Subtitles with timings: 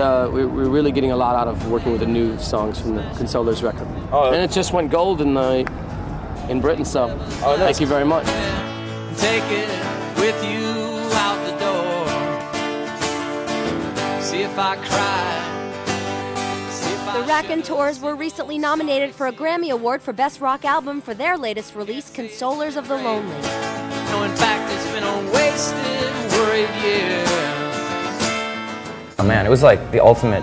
[0.00, 2.96] Uh, we, we're really getting a lot out of working with the new songs from
[2.96, 3.86] the Consolers record.
[4.12, 4.32] Oh.
[4.32, 5.70] and it just went gold in the
[6.48, 6.84] in Britain.
[6.84, 7.04] So
[7.44, 7.58] Oh, nice.
[7.58, 8.26] thank you very much.
[9.18, 9.68] Take it
[10.18, 10.66] with you
[11.12, 12.06] out the door.
[14.22, 16.70] See if I cry.
[16.70, 20.64] See if I The Raconteurs were recently nominated for a Grammy Award for Best Rock
[20.64, 23.40] Album for their latest release, Consolers of the Lonely.
[23.42, 24.24] No,
[29.20, 30.42] Oh man, it was like the ultimate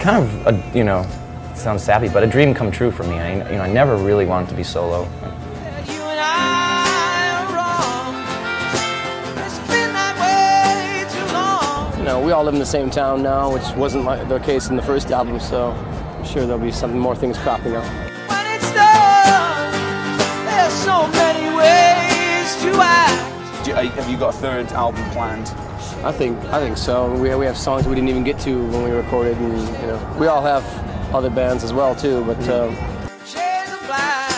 [0.00, 1.06] kind of a, you know
[1.54, 3.20] sounds sappy, but a dream come true for me.
[3.20, 5.02] I you know I never really wanted to be solo.
[5.02, 8.14] You and I are wrong.
[9.44, 11.98] It's been that way too long.
[11.98, 14.68] You know, we all live in the same town now, which wasn't like the case
[14.70, 15.38] in the first album.
[15.38, 17.84] So I'm sure there'll be some more things cropping up.
[17.84, 19.72] When it's done,
[20.46, 23.64] there's so many ways to act.
[23.66, 25.52] Do you- uh, Have you got a third album planned?
[26.04, 27.10] I think I think so.
[27.14, 30.16] We, we have songs we didn't even get to when we recorded, and you know,
[30.20, 30.62] we all have
[31.14, 32.22] other bands as well too.
[32.24, 32.74] But um,
[33.24, 34.30] Shades of black.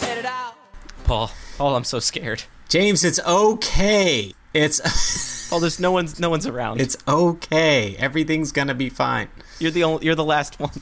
[0.00, 0.54] Headed out.
[1.04, 1.30] Paul.
[1.56, 2.42] Paul, I'm so scared.
[2.68, 4.34] James, it's okay.
[4.52, 6.80] It's Paul, there's no one's no one's around.
[6.80, 7.96] it's okay.
[7.98, 9.28] Everything's gonna be fine.
[9.58, 10.72] you're the only, you're the last one.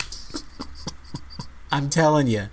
[1.70, 2.48] I'm telling you.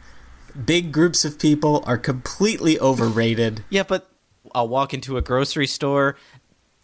[0.65, 3.63] Big groups of people are completely overrated.
[3.71, 4.12] Yeah, but
[4.55, 6.15] I'll walk into a grocery store.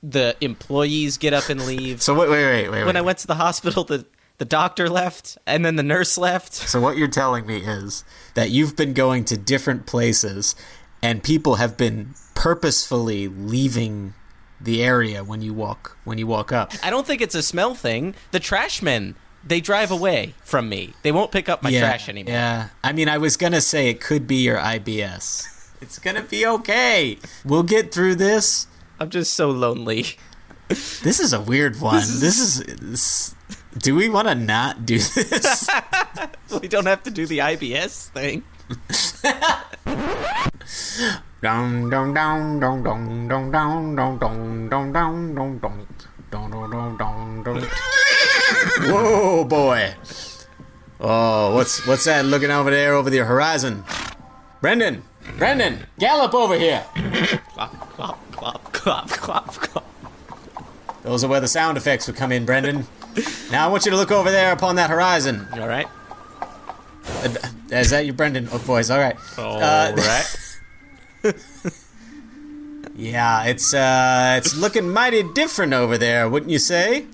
[0.02, 2.02] The employees get up and leave.
[2.02, 2.85] So wait, wait, wait, wait.
[2.85, 4.06] when I went to the hospital, the
[4.38, 6.53] the doctor left, and then the nurse left.
[6.53, 10.56] So what you're telling me is that you've been going to different places,
[11.03, 14.13] and people have been purposefully leaving
[14.62, 16.72] the area when you walk when you walk up.
[16.81, 18.16] I don't think it's a smell thing.
[18.31, 20.94] The trash men they drive away from me.
[21.03, 22.34] They won't pick up my yeah, trash anymore.
[22.34, 22.69] Yeah.
[22.84, 25.47] I mean, I was going to say it could be your IBS.
[25.81, 27.17] It's to be okay.
[27.45, 28.67] We'll get through this.
[29.00, 30.06] I'm just so lonely.
[30.67, 32.01] This is a weird one.
[32.01, 32.63] This is.
[32.79, 33.35] This,
[33.78, 35.69] do we want to not do this?
[36.62, 38.44] we don't have to do the IBS thing.
[41.41, 45.88] Dong dong dong dong dong dong dong dong dong dong dong dong dong
[46.29, 47.63] dong dong dong dong.
[48.81, 49.96] Whoa, boy!
[51.00, 53.85] Oh, what's what's that looking over there over the horizon?
[54.61, 55.03] Brendan,
[55.38, 56.84] Brendan, gallop over here.
[57.53, 59.85] Clop, clop, clop, clop, clop, clop.
[61.03, 62.85] Those are where the sound effects would come in, Brendan.
[63.51, 65.47] Now I want you to look over there upon that horizon.
[65.53, 65.88] All right.
[66.41, 67.29] Uh,
[67.72, 68.90] Is that your Brendan oh, voice?
[68.90, 69.16] All right.
[69.38, 71.35] All Uh, right.
[72.96, 77.06] Yeah, it's uh, it's looking mighty different over there, wouldn't you say?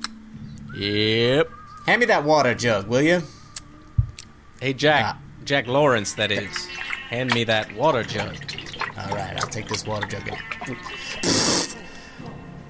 [0.76, 1.48] Yep.
[1.86, 3.22] Hand me that water jug, will you?
[4.60, 5.04] Hey, Jack.
[5.06, 5.20] Ah.
[5.44, 6.68] Jack Lawrence, that is.
[7.10, 8.36] Hand me that water jug.
[8.98, 10.28] All right, I'll take this water jug.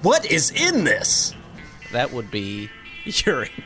[0.02, 1.34] What is in this?
[1.92, 2.70] That would be
[3.04, 3.48] urine.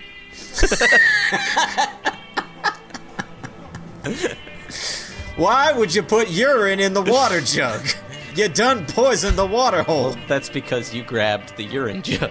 [5.36, 7.86] Why would you put urine in the water jug?
[8.34, 10.14] You done poisoned the water hole.
[10.28, 12.30] That's because you grabbed the urine jug.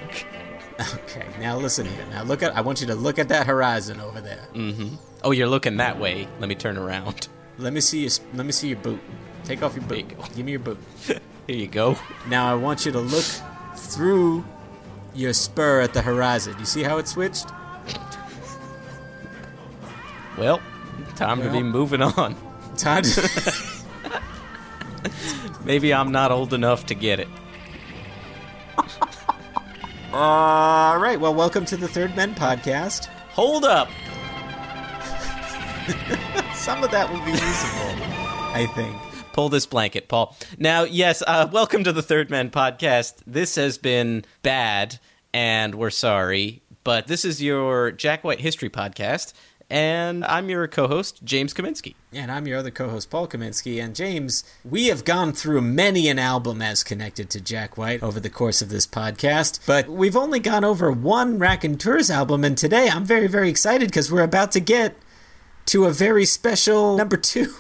[0.94, 2.06] Okay, now listen here.
[2.12, 2.56] Now look at.
[2.56, 4.48] I want you to look at that horizon over there.
[4.54, 4.96] Mm-hmm.
[5.24, 6.28] Oh, you're looking that way.
[6.40, 7.28] Let me turn around.
[7.60, 8.12] Let me see your.
[8.36, 9.02] Let me see your boot.
[9.44, 9.98] Take off your boot.
[9.98, 10.06] you.
[10.34, 10.78] Give me your boot.
[11.48, 11.98] Here you go.
[12.30, 13.26] Now I want you to look
[13.76, 14.46] through
[15.14, 16.56] your spur at the horizon.
[16.58, 17.48] You see how it switched?
[20.38, 20.62] Well,
[21.18, 22.38] time to be moving on.
[22.78, 23.30] Time to.
[25.66, 27.28] Maybe I'm not old enough to get it.
[30.14, 31.20] All right.
[31.20, 33.08] Well, welcome to the Third Men podcast.
[33.08, 33.90] Hold up.
[36.60, 38.04] Some of that will be usable,
[38.54, 38.94] I think.
[39.32, 40.36] Pull this blanket, Paul.
[40.58, 43.16] Now, yes, uh, welcome to the Third Man podcast.
[43.26, 45.00] This has been bad,
[45.34, 49.32] and we're sorry, but this is your Jack White history podcast,
[49.70, 51.96] and I'm your co-host, James Kaminsky.
[52.12, 53.82] And I'm your other co host, Paul Kaminsky.
[53.82, 58.20] And James, we have gone through many an album as connected to Jack White over
[58.20, 62.44] the course of this podcast, but we've only gone over one Raconteurs album.
[62.44, 64.98] And today I'm very, very excited because we're about to get
[65.70, 67.54] to a very special number two.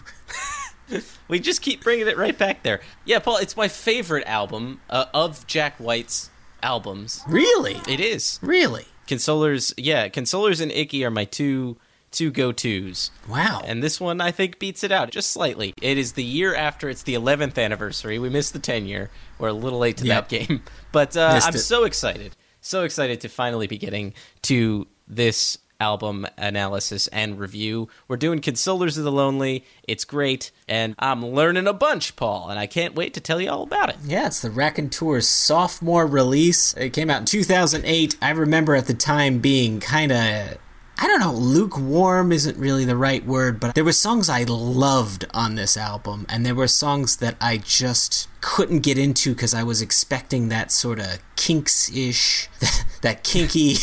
[1.27, 2.81] We just keep bringing it right back there.
[3.05, 6.31] Yeah, Paul, it's my favorite album uh, of Jack White's
[6.63, 7.21] albums.
[7.27, 7.79] really?
[7.87, 8.39] It is.
[8.41, 8.85] Really?
[9.07, 11.77] Consolers, yeah, Consolers and Icky are my two
[12.11, 13.11] two go-tos.
[13.27, 13.61] Wow.
[13.63, 15.75] And this one I think beats it out just slightly.
[15.79, 18.17] It is the year after it's the 11th anniversary.
[18.17, 19.11] We missed the 10 year.
[19.37, 20.29] We're a little late to Yep.
[20.29, 20.63] that game.
[20.91, 21.59] But uh, I'm it.
[21.59, 22.35] so excited.
[22.61, 27.87] So excited to finally be getting to this album analysis and review.
[28.07, 29.65] We're doing Consolers of the Lonely.
[29.83, 33.49] It's great and I'm learning a bunch, Paul, and I can't wait to tell you
[33.49, 33.97] all about it.
[34.03, 36.73] Yeah, it's the Raconteurs sophomore release.
[36.75, 38.17] It came out in 2008.
[38.21, 40.57] I remember at the time being kind of.
[41.01, 45.25] I don't know, lukewarm isn't really the right word, but there were songs I loved
[45.33, 49.63] on this album, and there were songs that I just couldn't get into because I
[49.63, 52.49] was expecting that sort of kinks ish,
[53.01, 53.75] that kinky,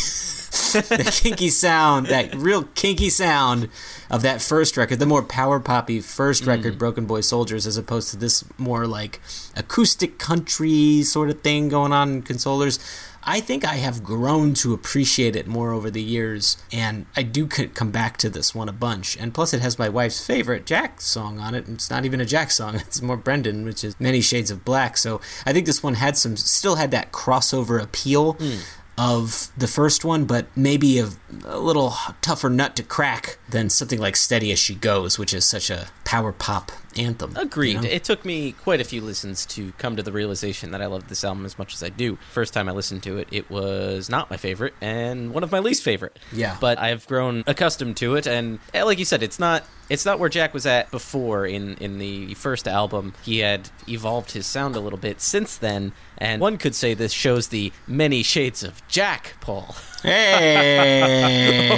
[0.73, 3.69] the kinky sound, that real kinky sound
[4.09, 6.47] of that first record, the more power poppy first mm.
[6.47, 9.19] record, Broken Boy Soldiers, as opposed to this more like
[9.55, 12.79] acoustic country sort of thing going on in Consolers.
[13.29, 17.45] I think I have grown to appreciate it more over the years, and I do
[17.45, 19.17] come back to this one a bunch.
[19.17, 21.65] And plus, it has my wife's favorite Jack song on it.
[21.65, 24.63] and It's not even a Jack song; it's more Brendan, which is Many Shades of
[24.63, 24.95] Black.
[24.95, 28.61] So I think this one had some, still had that crossover appeal mm.
[28.97, 31.09] Of the first one, but maybe a,
[31.45, 35.45] a little tougher nut to crack than something like Steady as She Goes, which is
[35.45, 37.33] such a power pop anthem.
[37.35, 37.81] you Agreed.
[37.81, 37.89] know?
[37.89, 41.09] It took me quite a few listens to come to the realization that I love
[41.09, 42.17] this album as much as I do.
[42.31, 45.59] First time I listened to it, it was not my favorite and one of my
[45.59, 46.17] least favorite.
[46.31, 46.55] Yeah.
[46.61, 50.17] But I've grown accustomed to it, and eh, like you said, it's not it's not
[50.17, 53.13] where Jack was at before in in the first album.
[53.23, 57.11] He had evolved his sound a little bit since then, and one could say this
[57.11, 59.75] shows the many shades of Jack, Paul.
[60.03, 61.75] Hey!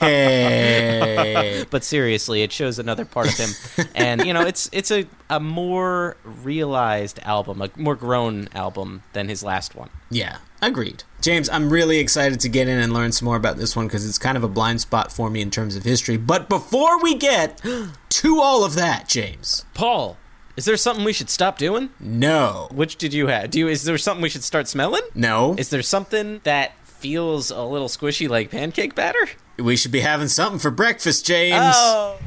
[0.00, 1.64] hey!
[1.70, 3.50] but seriously, it shows another part of him,
[3.94, 9.28] and you know, it's it's a a more realized album, a more grown album than
[9.28, 9.90] his last one.
[10.10, 11.04] Yeah, agreed.
[11.20, 14.06] James, I'm really excited to get in and learn some more about this one because
[14.06, 16.16] it's kind of a blind spot for me in terms of history.
[16.16, 17.62] But before we get
[18.10, 20.16] to all of that, James, Paul,
[20.56, 21.90] is there something we should stop doing?
[22.00, 22.68] no.
[22.72, 23.50] Which did you have?
[23.50, 25.02] Do you, is there something we should start smelling?
[25.14, 25.54] No.
[25.58, 29.28] Is there something that feels a little squishy like pancake batter?
[29.58, 31.74] we should be having something for breakfast, James.
[31.74, 32.18] Oh,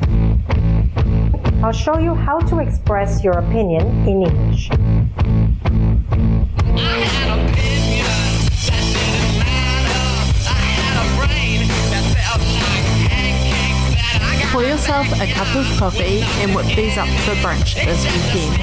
[1.63, 4.69] I'll show you how to express your opinion in English.
[14.89, 18.57] Yourself a cup of coffee and whip these up for brunch this weekend.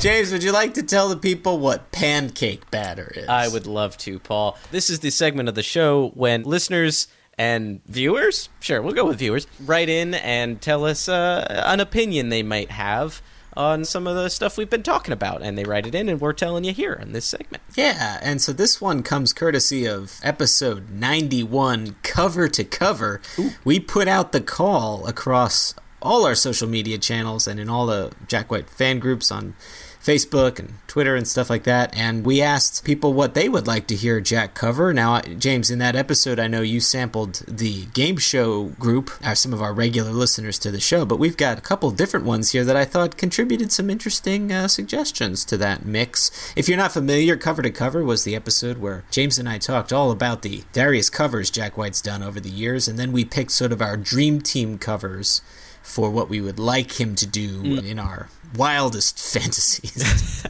[0.00, 3.28] James, would you like to tell the people what pancake batter is?
[3.28, 4.58] I would love to, Paul.
[4.72, 7.06] This is the segment of the show when listeners
[7.38, 12.30] and viewers, sure, we'll go with viewers, write in and tell us uh, an opinion
[12.30, 13.22] they might have
[13.56, 15.42] on some of the stuff we've been talking about.
[15.42, 17.62] And they write it in, and we're telling you here in this segment.
[17.74, 23.20] Yeah, and so this one comes courtesy of episode 91, cover to cover.
[23.64, 28.12] We put out the call across all our social media channels and in all the
[28.26, 29.54] Jack White fan groups on
[30.02, 31.96] Facebook and Twitter and stuff like that.
[31.96, 34.92] And we asked people what they would like to hear Jack cover.
[34.92, 39.52] Now, James, in that episode, I know you sampled the game show group, are some
[39.52, 42.64] of our regular listeners to the show, but we've got a couple different ones here
[42.64, 46.52] that I thought contributed some interesting uh, suggestions to that mix.
[46.56, 49.92] If you're not familiar, Cover to Cover was the episode where James and I talked
[49.92, 53.52] all about the various covers Jack White's done over the years, and then we picked
[53.52, 55.42] sort of our dream team covers
[55.82, 60.44] for what we would like him to do in our wildest fantasies.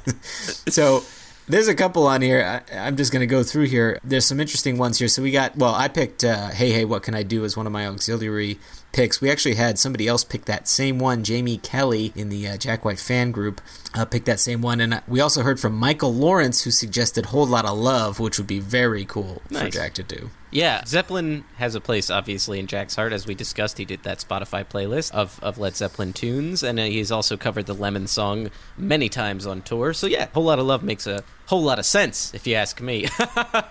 [0.69, 1.05] so
[1.49, 2.63] there's a couple on here.
[2.73, 3.99] I, I'm just going to go through here.
[4.05, 5.09] There's some interesting ones here.
[5.09, 7.67] So we got, well, I picked uh, Hey Hey What Can I Do as one
[7.67, 8.59] of my auxiliary
[8.93, 9.21] picks.
[9.21, 12.85] We actually had somebody else pick that same one, Jamie Kelly in the uh, Jack
[12.85, 13.61] White fan group,
[13.95, 14.81] uh, pick that same one.
[14.81, 18.39] And uh, we also heard from Michael Lawrence who suggested Whole Lot of Love, which
[18.39, 20.31] would be very cool for Jack to do.
[20.51, 23.79] Yeah, Zeppelin has a place obviously in Jack's heart, as we discussed.
[23.79, 27.65] He did that Spotify playlist of, of Led Zeppelin tunes, and uh, he's also covered
[27.65, 29.95] the Lemon song many times on tour.
[29.95, 32.81] So yeah, whole lot of love makes a whole lot of sense, if you ask
[32.81, 33.07] me.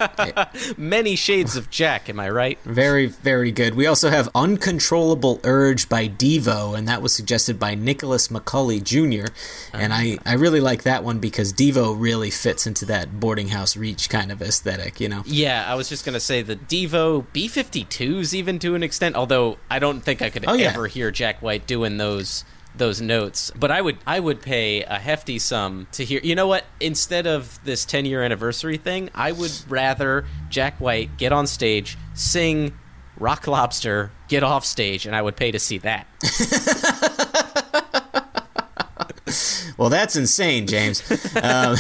[0.78, 2.60] Many shades of Jack, am I right?
[2.64, 3.74] Very, very good.
[3.74, 9.34] We also have Uncontrollable Urge by Devo, and that was suggested by Nicholas McCulley Jr.
[9.74, 13.76] And I, I really like that one because Devo really fits into that boarding house
[13.76, 15.24] reach kind of aesthetic, you know?
[15.26, 19.58] Yeah, I was just gonna say the Devo B 52s even to an extent, although
[19.72, 20.70] I don't think I could Oh, yeah.
[20.70, 22.44] ever hear Jack White doing those
[22.76, 23.52] those notes.
[23.56, 26.66] But I would I would pay a hefty sum to hear you know what?
[26.80, 31.98] Instead of this ten year anniversary thing, I would rather Jack White get on stage,
[32.14, 32.74] sing
[33.18, 36.08] Rock Lobster, get off stage, and I would pay to see that.
[39.82, 41.02] Well, that's insane, James.
[41.42, 41.76] um,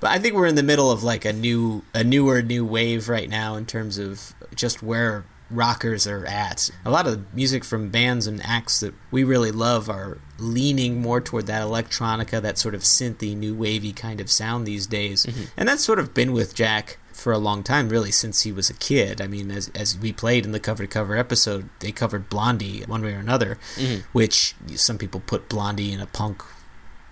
[0.00, 3.08] but I think we're in the middle of like a new, a newer new wave
[3.08, 6.70] right now in terms of just where rockers are at.
[6.84, 11.20] A lot of music from bands and acts that we really love are leaning more
[11.20, 15.44] toward that electronica, that sort of synthy, new wavy kind of sound these days, mm-hmm.
[15.56, 18.70] and that's sort of been with Jack for a long time, really, since he was
[18.70, 19.20] a kid.
[19.20, 22.84] I mean, as as we played in the cover to cover episode, they covered Blondie
[22.86, 24.02] one way or another, mm-hmm.
[24.12, 26.44] which some people put Blondie in a punk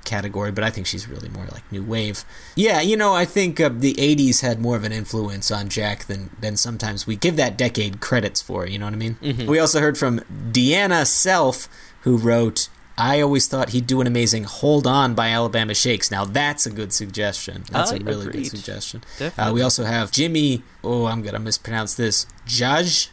[0.07, 2.25] category, but I think she's really more like new wave.
[2.55, 6.07] Yeah, you know, I think uh, the '80s had more of an influence on Jack
[6.07, 8.67] than than sometimes we give that decade credits for.
[8.67, 9.19] You know what I mean?
[9.47, 10.21] We also heard from
[10.53, 11.69] Deanna Self,
[12.03, 12.69] who wrote.
[12.99, 16.11] I always thought he'd do an amazing "Hold On" by Alabama Shakes.
[16.11, 17.65] Now that's a good suggestion.
[17.71, 18.45] That's I a really agreed.
[18.45, 19.05] good suggestion.
[19.21, 20.63] Uh, we also have Jimmy.
[20.83, 22.27] Oh, I'm gonna mispronounce this.
[22.47, 23.11] Judge.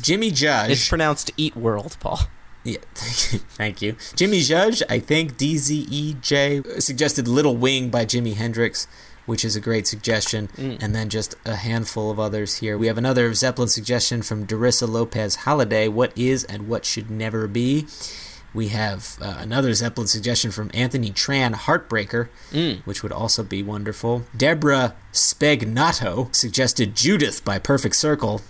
[0.00, 0.70] Jimmy Judge.
[0.70, 2.20] It's pronounced Eat World, Paul.
[2.64, 3.38] Yeah, thank you.
[3.50, 8.34] thank you, Jimmy Judge, I think D Z E J suggested Little Wing by Jimi
[8.34, 8.86] Hendrix,
[9.26, 12.76] which is a great suggestion, and then just a handful of others here.
[12.78, 17.46] We have another Zeppelin suggestion from Darissa Lopez Holiday, What Is and What Should Never
[17.46, 17.86] Be.
[18.54, 22.28] We have uh, another Zeppelin suggestion from Anthony Tran, Heartbreaker,
[22.84, 24.24] which would also be wonderful.
[24.36, 28.42] Deborah Spagnato suggested Judith by Perfect Circle.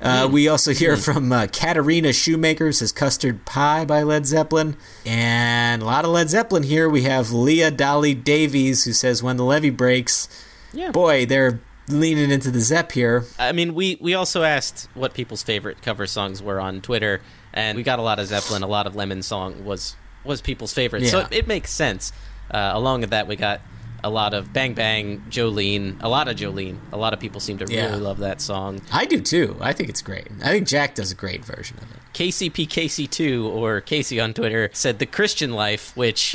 [0.00, 4.76] Uh, we also hear from uh, Katarina Shoemaker says Custard Pie by Led Zeppelin.
[5.04, 6.88] And a lot of Led Zeppelin here.
[6.88, 10.28] We have Leah Dolly Davies who says When the Levee Breaks.
[10.72, 10.90] Yeah.
[10.90, 13.24] Boy, they're leaning into the Zepp here.
[13.38, 17.20] I mean, we we also asked what people's favorite cover songs were on Twitter,
[17.52, 18.62] and we got a lot of Zeppelin.
[18.62, 22.12] A lot of Lemon song was was people's favorite, so it, it makes sense.
[22.50, 23.60] Uh, along with that, we got
[24.02, 26.78] a lot of Bang Bang, Jolene, a lot of Jolene.
[26.92, 27.86] A lot of people seem to Yeah.
[27.86, 28.80] really love that song.
[28.92, 29.56] I do too.
[29.60, 30.28] I think it's great.
[30.42, 31.96] I think Jack does a great version of it.
[32.12, 36.34] KCP Casey2 or Casey on Twitter said the Christian life, which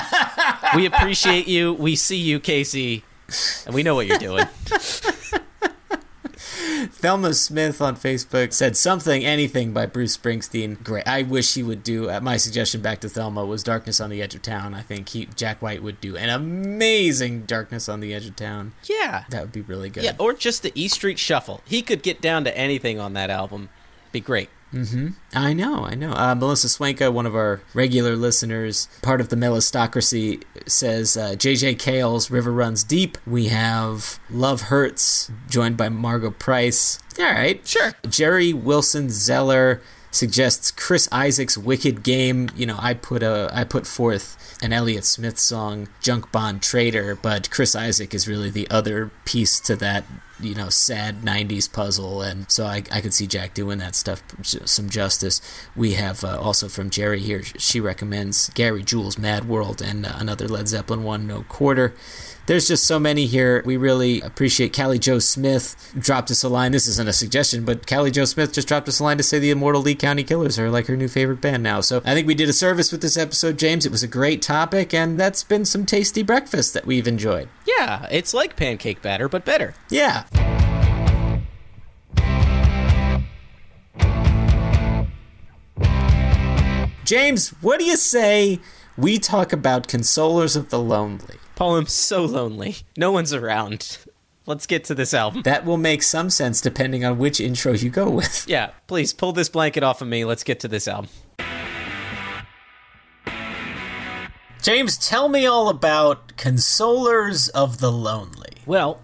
[0.74, 1.72] we appreciate you.
[1.72, 3.04] We see you, Casey,
[3.66, 4.46] and we know what you're doing.
[6.90, 10.82] Thelma Smith on Facebook said something, anything by Bruce Springsteen.
[10.82, 11.06] Great.
[11.06, 12.10] I wish he would do.
[12.10, 15.08] Uh, my suggestion back to Thelma was "Darkness on the Edge of Town." I think
[15.10, 19.24] he, Jack White would do an amazing "Darkness on the Edge of Town." Yeah.
[19.30, 20.04] That would be really good.
[20.04, 21.60] Yeah, or just the E Street Shuffle.
[21.64, 23.68] He could get down to anything on that album.
[24.12, 24.48] Be great.
[25.34, 26.12] I know, I know.
[26.12, 31.78] Uh, Melissa Swanka, one of our regular listeners, part of the Melistocracy, says uh, JJ
[31.78, 33.16] Cale's River Runs Deep.
[33.26, 36.98] We have Love Hurts, joined by Margo Price.
[37.18, 37.66] All right.
[37.66, 37.92] Sure.
[38.08, 39.80] Jerry Wilson Zeller
[40.10, 42.48] suggests Chris Isaak's Wicked Game.
[42.56, 47.14] You know, I put a I put forth an Elliott Smith song, Junk Bond Trader,
[47.14, 50.04] but Chris Isaac is really the other piece to that,
[50.40, 52.22] you know, sad 90s puzzle.
[52.22, 55.40] And so I, I could see Jack doing that stuff some justice.
[55.74, 60.12] We have uh, also from Jerry here, she recommends Gary Jules' Mad World and uh,
[60.16, 61.94] another Led Zeppelin one, No Quarter.
[62.46, 63.60] There's just so many here.
[63.66, 66.70] We really appreciate Callie Joe Smith dropped us a line.
[66.70, 69.40] This isn't a suggestion, but Callie Joe Smith just dropped us a line to say
[69.40, 71.80] the Immortal Lee County Killers are like her new favorite band now.
[71.80, 73.84] So I think we did a service with this episode, James.
[73.84, 77.48] It was a great topic, and that's been some tasty breakfast that we've enjoyed.
[77.66, 79.74] Yeah, it's like pancake batter, but better.
[79.90, 80.24] Yeah.
[87.04, 88.60] James, what do you say
[88.96, 91.38] we talk about Consolers of the Lonely?
[91.56, 92.76] Paul, I'm so lonely.
[92.98, 93.96] No one's around.
[94.44, 95.40] Let's get to this album.
[95.42, 98.46] That will make some sense depending on which intro you go with.
[98.48, 100.26] Yeah, please pull this blanket off of me.
[100.26, 101.08] Let's get to this album.
[104.60, 108.58] James, tell me all about Consolers of the Lonely.
[108.66, 109.00] Well,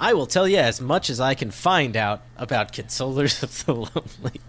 [0.00, 3.74] I will tell you as much as I can find out about Consolers of the
[3.74, 4.40] Lonely.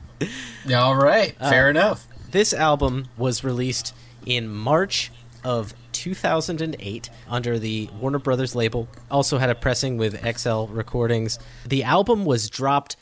[0.74, 2.08] All right, fair uh, enough.
[2.32, 3.94] This album was released
[4.26, 5.12] in March
[5.44, 8.88] of 2008 under the Warner Brothers label.
[9.10, 11.40] Also had a pressing with XL Recordings.
[11.66, 12.96] The album was dropped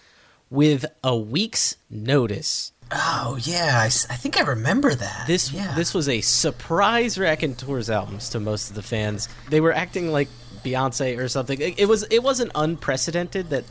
[0.49, 2.71] with a week's notice.
[2.91, 5.25] Oh yeah, I think I remember that.
[5.25, 5.73] This yeah.
[5.75, 9.29] this was a surprise Raconteurs albums to most of the fans.
[9.49, 10.27] They were acting like
[10.63, 11.59] Beyonce or something.
[11.61, 13.63] It, it was it wasn't unprecedented that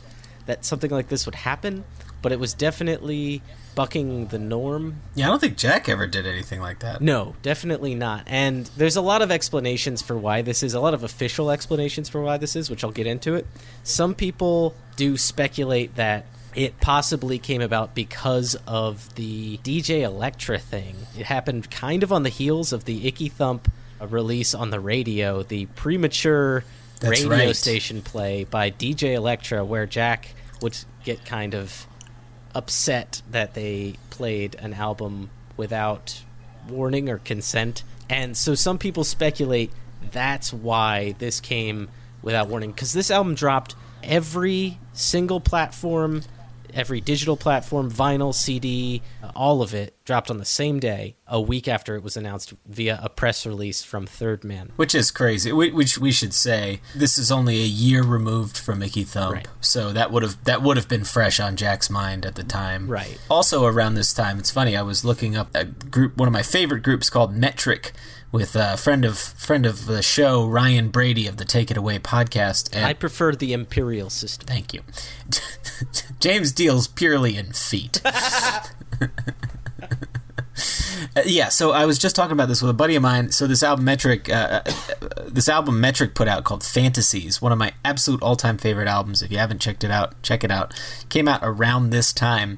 [0.47, 1.83] that something like this would happen,
[2.23, 3.43] but it was definitely
[3.75, 5.01] bucking the norm.
[5.15, 7.01] Yeah, I don't think Jack ever did anything like that.
[7.01, 8.23] No, definitely not.
[8.27, 12.09] And there's a lot of explanations for why this is, a lot of official explanations
[12.09, 13.45] for why this is, which I'll get into it.
[13.83, 16.25] Some people do speculate that
[16.55, 20.95] it possibly came about because of the DJ Electra thing.
[21.17, 24.79] It happened kind of on the heels of the Icky Thump uh, release on the
[24.79, 26.63] radio, the premature
[26.99, 27.55] That's radio right.
[27.55, 31.87] station play by DJ Electra, where Jack would get kind of
[32.55, 36.23] upset that they played an album without
[36.67, 37.83] warning or consent.
[38.09, 39.71] And so some people speculate
[40.11, 41.89] that's why this came
[42.21, 46.23] without warning because this album dropped every single platform,
[46.73, 49.01] every digital platform, vinyl, CD,
[49.35, 52.99] all of it dropped on the same day, a week after it was announced via
[53.03, 54.71] a press release from Third Man.
[54.75, 55.51] Which is crazy.
[55.51, 59.47] Which we should say this is only a year removed from Icky Thump, Right.
[59.59, 62.87] so that would have that would have been fresh on Jack's mind at the time.
[62.87, 63.19] Right.
[63.29, 64.75] Also around this time, it's funny.
[64.75, 67.91] I was looking up a group, one of my favorite groups called Metric,
[68.31, 71.99] with a friend of friend of the show Ryan Brady of the Take It Away
[71.99, 72.69] podcast.
[72.73, 74.47] And I prefer the Imperial system.
[74.47, 74.81] Thank you.
[76.19, 78.01] James deals purely in feet.
[81.15, 83.31] Uh, yeah, so I was just talking about this with a buddy of mine.
[83.31, 84.71] So this album Metric, uh, uh,
[85.27, 89.21] this album Metric put out called Fantasies, one of my absolute all-time favorite albums.
[89.21, 90.73] If you haven't checked it out, check it out.
[91.09, 92.57] Came out around this time,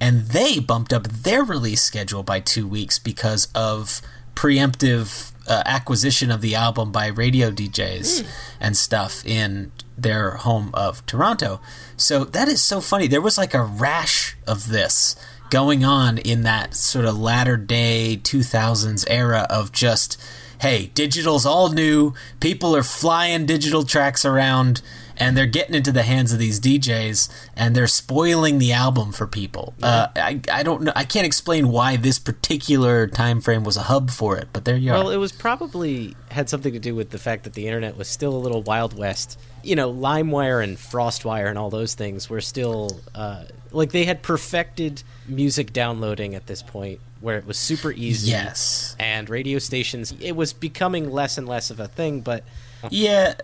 [0.00, 4.00] and they bumped up their release schedule by two weeks because of
[4.34, 8.26] preemptive uh, acquisition of the album by radio DJs
[8.60, 11.60] and stuff in their home of Toronto.
[11.96, 13.06] So that is so funny.
[13.06, 15.16] There was like a rash of this
[15.50, 20.20] going on in that sort of latter day 2000s era of just
[20.60, 22.14] hey, digital's all new.
[22.40, 24.80] People are flying digital tracks around
[25.16, 29.26] and they're getting into the hands of these DJs and they're spoiling the album for
[29.26, 29.74] people.
[29.82, 30.92] Uh, I, I don't know.
[30.96, 34.76] I can't explain why this particular time frame was a hub for it, but there
[34.76, 35.04] you Well, are.
[35.04, 38.08] Well, it was probably had something to do with the fact that the internet was
[38.08, 39.38] still a little wild west.
[39.62, 44.22] You know, LimeWire and FrostWire and all those things were still uh, like they had
[44.22, 48.30] perfected music downloading at this point, where it was super easy.
[48.30, 48.96] Yes.
[48.98, 50.12] and radio stations.
[50.20, 52.44] It was becoming less and less of a thing, but
[52.90, 53.34] Yeah,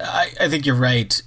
[0.00, 1.20] I, I think you're right.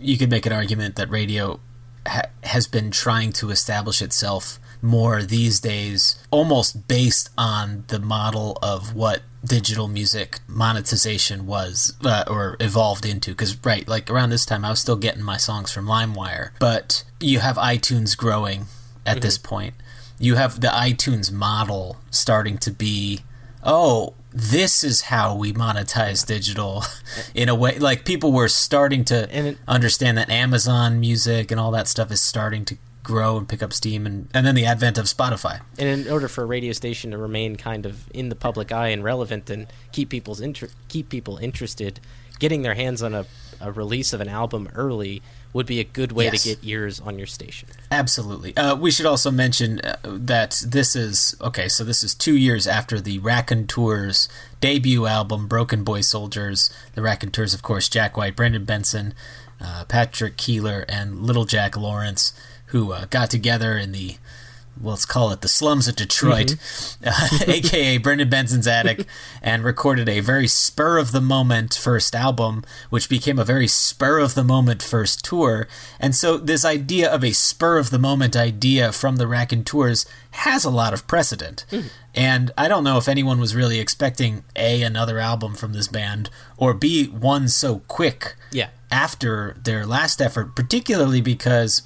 [0.00, 1.60] You could make an argument that radio
[2.06, 8.58] ha- has been trying to establish itself more these days, almost based on the model
[8.60, 13.30] of what digital music monetization was uh, or evolved into.
[13.30, 17.04] Because, right, like around this time, I was still getting my songs from LimeWire, but
[17.20, 18.66] you have iTunes growing
[19.06, 19.48] at this mm-hmm.
[19.48, 19.74] point.
[20.18, 23.20] You have the iTunes model starting to be
[23.64, 26.82] oh, this is how we monetize digital
[27.34, 27.78] in a way.
[27.78, 32.20] Like people were starting to it- understand that Amazon Music and all that stuff is
[32.20, 35.60] starting to grow and pick up steam, and, and then the advent of Spotify.
[35.76, 38.88] and in order for a radio station to remain kind of in the public eye
[38.88, 41.98] and relevant and keep people's inter- keep people interested,
[42.38, 43.26] getting their hands on a,
[43.60, 45.20] a release of an album early
[45.52, 46.42] would be a good way Yes.
[46.44, 47.68] to get ears on your station.
[47.90, 48.56] Absolutely.
[48.56, 51.68] Uh, we should also mention uh, that this is okay.
[51.68, 54.28] So this is two years after the Raconteurs
[54.60, 56.70] debut album, Broken Boy Soldiers.
[56.94, 59.12] The Raconteurs, of course, Jack White, Brendan Benson,
[59.60, 62.32] uh, Patrick Keeler, and Little Jack Lawrence,
[62.66, 64.16] who uh, got together in the
[64.80, 66.56] let's call it the slums of Detroit,
[67.04, 69.06] uh, aka Brendan Benson's attic,
[69.42, 74.18] and recorded a very spur of the moment first album, which became a very spur
[74.18, 75.68] of the moment first tour.
[76.00, 80.64] And so, this idea of a spur of the moment idea from the Raconteurs has
[80.64, 81.66] a lot of precedent.
[82.14, 86.30] And I don't know if anyone was really expecting A, another album from this band,
[86.56, 88.68] or B, one so quick Yeah.
[88.90, 91.82] after their last effort, particularly because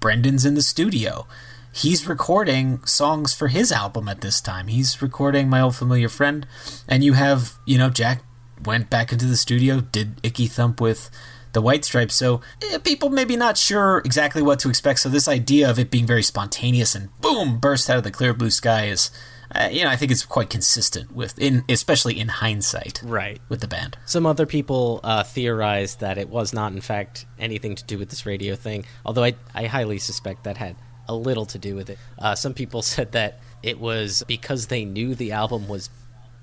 [0.00, 1.26] Brendan's in the studio.
[1.72, 4.68] He's recording songs for his album at this time.
[4.68, 6.46] He's recording My Old Familiar Friend,
[6.88, 8.22] and you have, you know, Jack
[8.64, 11.08] went back into the studio, did Icky Thump with
[11.52, 12.16] the White Stripes.
[12.16, 12.40] So
[12.72, 14.98] eh, people maybe not sure exactly what to expect.
[15.00, 18.34] So this idea of it being very spontaneous and boom, burst out of the clear
[18.34, 19.10] blue sky is,
[19.54, 23.40] uh, you know, I think it's quite consistent with, in especially in hindsight, Right.
[23.48, 23.96] with the band.
[24.04, 28.08] Some other people uh, theorized that it was not, in fact, anything to do with
[28.10, 30.74] this radio thing, although I, I highly suspect that had
[31.08, 31.98] a little to do with it.
[32.18, 35.90] Uh, some people said that it was because they knew the album was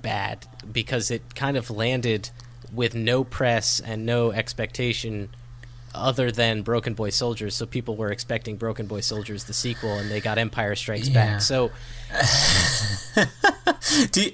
[0.01, 2.30] bad, because it kind of landed
[2.73, 5.30] with no press and no expectation
[5.93, 7.56] other than Broken Boy Soldiers.
[7.56, 11.13] So people were expecting Broken Boy Soldiers, the sequel, and they got Empire Strikes Yeah.
[11.36, 11.41] Back.
[11.41, 11.71] So
[14.12, 14.32] Do you-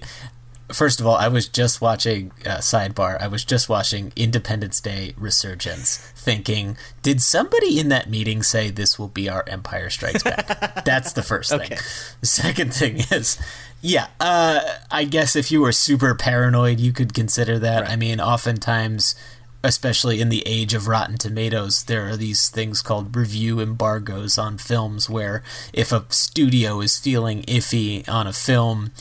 [0.74, 3.22] First of all, I was just watching uh, sidebar.
[3.22, 8.98] I was just watching Independence Day Resurgence, thinking, did somebody in that meeting say this
[8.98, 10.84] will be our Empire Strikes Back?
[10.86, 11.62] That's the first thing.
[11.62, 11.78] Okay.
[12.22, 13.40] The second thing is,
[13.82, 14.60] yeah, uh,
[14.92, 17.90] I guess if you were super paranoid, you could consider that.
[17.90, 19.16] I mean, oftentimes,
[19.64, 24.58] especially in the age of Rotten Tomatoes, there are these things called review embargoes on
[24.58, 28.92] films where if a studio is feeling iffy on a film,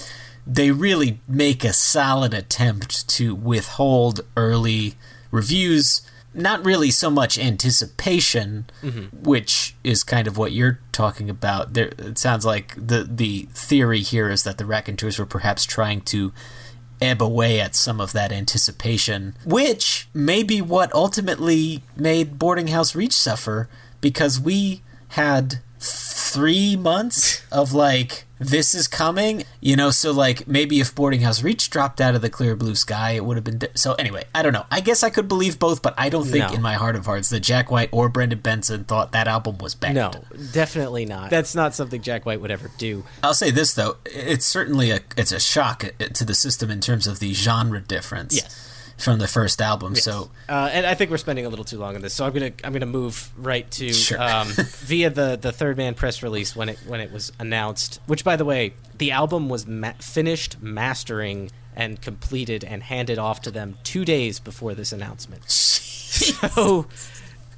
[0.46, 4.94] they really make a solid attempt to withhold early
[5.30, 6.02] reviews.
[6.32, 9.22] Not really so much anticipation, mm-hmm.
[9.22, 11.74] which is kind of what you're talking about.
[11.74, 16.02] There, it sounds like the the theory here is that the raconteurs were perhaps trying
[16.02, 16.32] to
[17.00, 22.94] ebb away at some of that anticipation, which may be what ultimately made Boarding House
[22.94, 23.68] Reach suffer
[24.00, 25.60] because we had
[26.30, 31.42] three months of like this is coming you know so like maybe if boarding house
[31.42, 34.22] reach dropped out of the clear blue sky it would have been di- so anyway
[34.34, 36.54] i don't know i guess i could believe both but i don't think No.
[36.54, 39.74] in my heart of hearts that jack white or brendan benson thought that album was
[39.74, 40.10] bad No,
[40.52, 41.28] definitely not.
[41.30, 43.04] That's not something Jack White would ever do.
[43.22, 46.80] I'll say this though, it's certainly a it's a shock uh, to the system in
[46.80, 48.69] terms of the genre difference Yes.
[49.00, 49.94] From the first album.
[49.96, 52.32] So Uh, and I think we're spending a little too long on this, so I'm
[52.32, 54.20] gonna I'm gonna move right to Sure.
[54.22, 54.48] um,
[54.80, 58.00] via the the Third Man press release when it when it was announced.
[58.06, 63.40] Which, by the way, the album was ma- finished mastering and completed and handed off
[63.42, 65.48] to them two days before this announcement.
[65.50, 66.86] so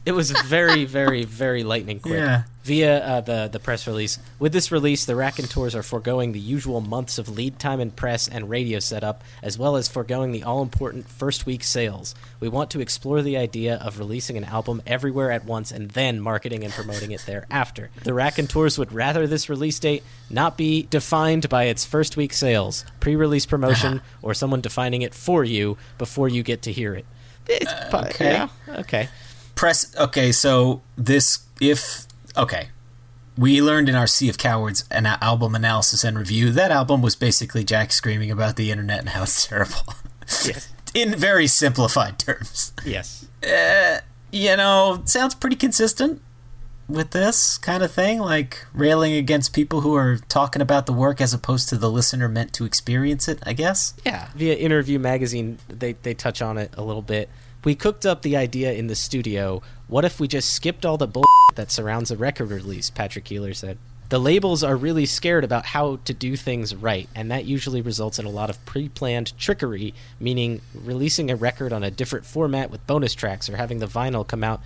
[0.04, 2.14] it was very very very lightning quick.
[2.18, 2.42] Yeah.
[2.64, 6.80] Via uh, the the press release, with this release, the Raconteurs are foregoing the usual
[6.80, 10.62] months of lead time in press and radio setup, as well as foregoing the all
[10.62, 12.14] important first week sales.
[12.38, 16.20] We want to explore the idea of releasing an album everywhere at once and then
[16.20, 17.90] marketing and promoting it thereafter.
[18.04, 22.84] The Raconteurs would rather this release date not be defined by its first week sales,
[23.00, 27.06] pre-release promotion, or someone defining it for you before you get to hear it.
[27.48, 28.32] It's, okay.
[28.32, 29.08] yeah, okay.
[29.56, 32.68] press okay, so this if okay.
[33.36, 36.50] We learned in our Sea of Cowards an album analysis and review.
[36.50, 39.94] That album was basically Jack screaming about the internet and how it's terrible.
[40.44, 40.70] Yes.
[40.94, 42.72] in very simplified terms.
[42.84, 43.26] Yes.
[43.42, 46.20] Uh, you know, sounds pretty consistent
[46.88, 51.20] with this kind of thing, like railing against people who are talking about the work
[51.20, 53.94] as opposed to the listener meant to experience it, I guess.
[54.04, 57.30] Yeah, via Interview Magazine, they they touch on it a little bit.
[57.64, 59.62] We cooked up the idea in the studio.
[59.86, 62.90] What if we just skipped all the bull that surrounds a record release?
[62.90, 63.78] Patrick Keeler said.
[64.08, 68.18] The labels are really scared about how to do things right, and that usually results
[68.18, 72.70] in a lot of pre planned trickery, meaning releasing a record on a different format
[72.70, 74.60] with bonus tracks or having the vinyl come out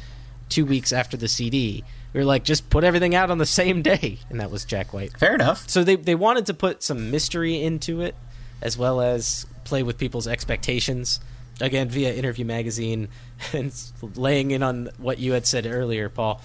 [0.49, 1.85] two weeks after the CD.
[2.13, 4.19] We were like, just put everything out on the same day.
[4.31, 5.17] And that was Jack White.
[5.19, 5.69] Fair enough.
[5.69, 8.17] So they, they wanted to put some mystery into it,
[8.63, 11.21] as well as play with people's expectations.
[11.61, 13.09] Again, via Interview Magazine,
[13.53, 13.73] and
[14.15, 16.41] laying in on what you had said earlier, Paul.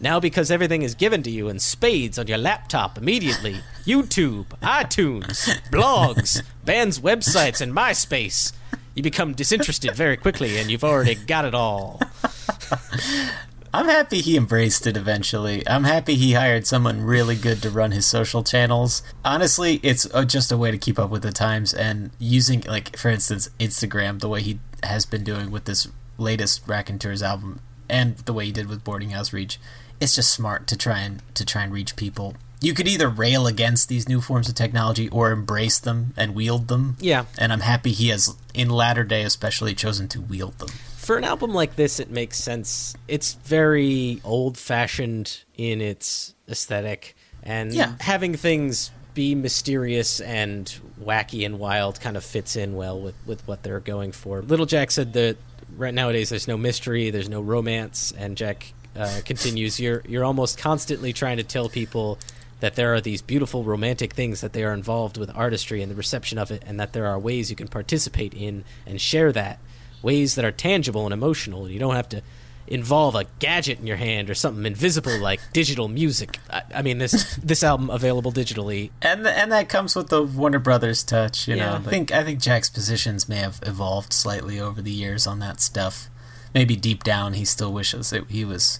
[0.00, 5.48] Now, because everything is given to you in spades on your laptop immediately YouTube, iTunes,
[5.70, 8.52] blogs, bands' websites, and MySpace
[8.94, 12.00] you become disinterested very quickly, and you've already got it all.
[13.74, 15.66] I'm happy he embraced it eventually.
[15.66, 19.02] I'm happy he hired someone really good to run his social channels.
[19.24, 22.96] Honestly, it's uh, just a way to keep up with the times and using, like,
[22.96, 27.58] for instance, Instagram, the way he has been doing with this latest Raconteurs album
[27.88, 29.58] and the way he did with Boarding House Reach.
[30.00, 32.36] It's just smart to try and to try and reach people.
[32.60, 36.68] You could either rail against these new forms of technology or embrace them and wield
[36.68, 36.96] them.
[37.00, 37.24] Yeah.
[37.38, 40.68] And I'm happy he has, in latter day especially, chosen to wield them.
[41.04, 42.94] For an album like this, it makes sense.
[43.08, 47.94] It's very old fashioned in its aesthetic, and Yeah.
[48.00, 53.46] having things be mysterious and wacky and wild kind of fits in well with, with
[53.46, 54.42] what they're going for.
[54.42, 55.36] Little Jack said that
[55.76, 60.58] right nowadays there's no mystery, there's no romance, and Jack uh, continues, "You're you're almost
[60.58, 62.18] constantly trying to tell people."
[62.60, 65.96] That there are these beautiful romantic things that they are involved with artistry and the
[65.96, 69.58] reception of it, and that there are ways you can participate in and share that
[70.04, 71.64] ways that are tangible and emotional.
[71.64, 72.22] And you don't have to
[72.66, 76.38] involve a gadget in your hand or something invisible like digital music.
[76.50, 78.90] I, I mean, this this album available digitally.
[79.02, 81.74] and and that comes with the Warner Brothers touch, you Yeah, know.
[81.76, 85.60] I think I think Jack's positions may have evolved slightly over the years on that
[85.60, 86.08] stuff.
[86.54, 88.78] Maybe deep down he still wishes that he was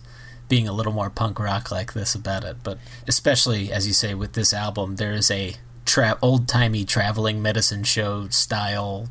[0.49, 4.15] being a little more punk rock like this about it, but especially as you say
[4.15, 9.09] with this album, there is a tra- old timey traveling medicine show style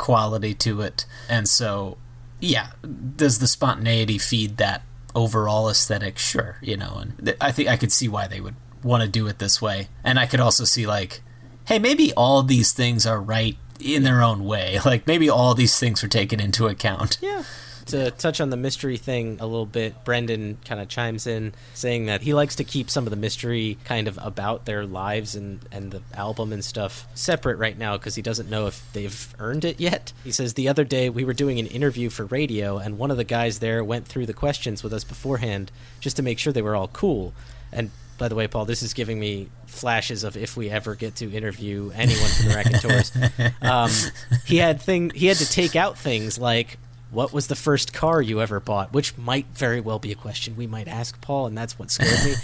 [0.00, 1.98] quality to it, and so
[2.40, 2.70] yeah,
[3.16, 4.82] does the spontaneity feed that
[5.14, 6.18] overall aesthetic?
[6.18, 9.08] Sure, you know, and th- I think I could see why they would want to
[9.08, 11.20] do it this way, and I could also see like,
[11.66, 14.78] hey, maybe all these things are right in their own way.
[14.84, 17.18] Like maybe all these things were taken into account.
[17.20, 17.44] Yeah.
[17.90, 22.06] To touch on the mystery thing a little bit, Brendan kind of chimes in saying
[22.06, 25.60] that he likes to keep some of the mystery kind of about their lives and,
[25.72, 29.64] and the album and stuff separate right now because he doesn't know if they've earned
[29.64, 30.12] it yet.
[30.24, 33.16] He says, The other day we were doing an interview for radio, and one of
[33.16, 36.62] the guys there went through the questions with us beforehand just to make sure they
[36.62, 37.34] were all cool.
[37.72, 41.16] And by the way, Paul, this is giving me flashes of if we ever get
[41.16, 43.12] to interview anyone from the Raconteurs.
[43.62, 43.90] um,
[44.44, 46.76] he had thing he had to take out things like
[47.10, 50.56] what was the first car you ever bought, which might very well be a question
[50.56, 52.34] we might ask Paul, and that's what scared me.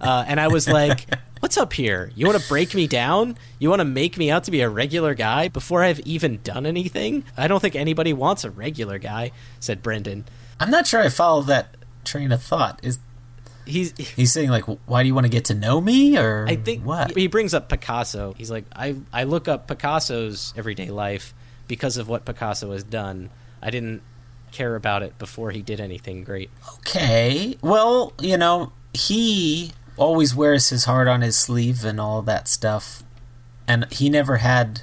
[0.00, 1.06] Uh, and I was like,
[1.40, 2.10] "What's up here?
[2.14, 3.38] You want to break me down?
[3.58, 6.66] You want to make me out to be a regular guy before I've even done
[6.66, 7.24] anything?
[7.36, 10.24] I don't think anybody wants a regular guy," said Brendan.
[10.58, 12.80] I'm not sure I follow that train of thought.
[12.82, 12.98] Is
[13.66, 16.54] He's he's saying like, why do you want to get to know me, or I
[16.54, 17.16] think what?
[17.16, 18.32] he brings up Picasso.
[18.38, 21.34] He's like, I I look up Picasso's everyday life
[21.66, 23.30] because of what Picasso has done.
[23.60, 24.02] I didn't
[24.52, 26.50] care about it before he did anything great.
[26.78, 27.56] Okay.
[27.62, 33.02] Well, you know, he always wears his heart on his sleeve and all that stuff.
[33.68, 34.82] And he never had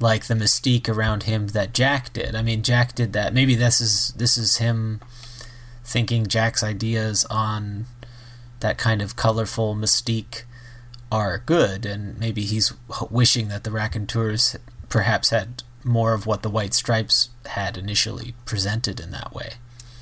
[0.00, 2.34] like the mystique around him that Jack did.
[2.34, 3.34] I mean, Jack did that.
[3.34, 5.00] Maybe this is this is him
[5.84, 7.86] thinking Jack's ideas on
[8.60, 10.42] that kind of colorful mystique
[11.10, 12.74] are good and maybe he's
[13.10, 14.56] wishing that the Raconteurs
[14.90, 19.54] perhaps had more of what the White Stripes had initially presented in that way.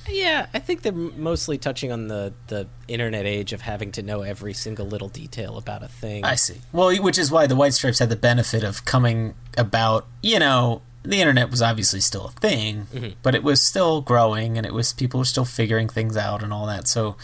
[0.09, 4.22] Yeah, I think they're mostly touching on the the internet age of having to know
[4.22, 6.25] every single little detail about a thing.
[6.25, 6.61] I see.
[6.72, 10.07] Well, which is why the White Stripes had the benefit of coming about.
[10.22, 13.14] You know, the internet was obviously still a thing, Mhm.
[13.25, 16.53] but it was still growing, and it was people were still figuring things out and
[16.53, 16.87] all that.
[16.87, 17.16] So,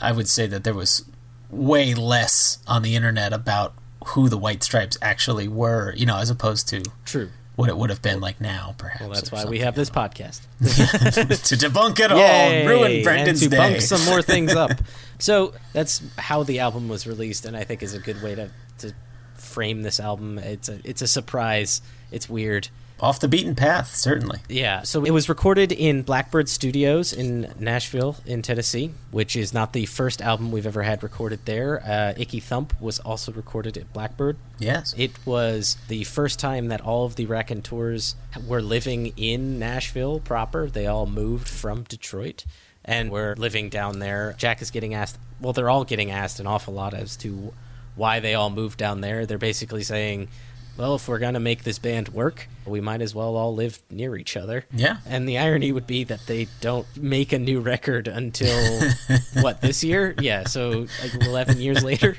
[0.00, 1.02] I would say that there was
[1.50, 3.74] way less on the internet about
[4.08, 5.92] who the White Stripes actually were.
[5.96, 7.30] You know, as opposed to True.
[7.56, 9.00] What it would have been like now, perhaps.
[9.00, 10.40] Well, that's why we have this podcast.
[10.60, 12.66] to debunk it all, Yay!
[12.66, 13.70] ruin Brendan's and to day.
[13.70, 14.72] bunk some more things up.
[15.18, 18.50] So that's how the album was released, and I think is a good way to
[18.78, 18.92] to
[19.34, 20.38] frame this album.
[20.38, 21.80] It's a it's a surprise.
[22.10, 22.68] It's weird.
[23.00, 24.38] Off the beaten path, certainly.
[24.48, 29.72] Yeah, so it was recorded in Blackbird Studios in Nashville, in Tennessee, which is not
[29.72, 31.82] the first album we've ever had recorded there.
[31.84, 34.36] Uh, Icky Thump was also recorded at Blackbird.
[34.58, 34.94] Yes.
[34.96, 38.14] It was the first time that all of the Raconteurs
[38.46, 40.68] were living in Nashville proper.
[40.68, 42.44] They all moved from Detroit
[42.84, 44.34] and were living down there.
[44.38, 47.52] Jack is getting asked, well, they're all getting asked an awful lot as to
[47.96, 49.26] why they all moved down there.
[49.26, 50.28] They're basically saying,
[50.76, 53.80] well, if we're going to make this band work, we might as well all live
[53.90, 54.64] near each other.
[54.72, 54.98] Yeah.
[55.06, 58.80] And the irony would be that they don't make a new record until,
[59.40, 60.14] what, this year?
[60.20, 62.16] Yeah, so like 11 years later.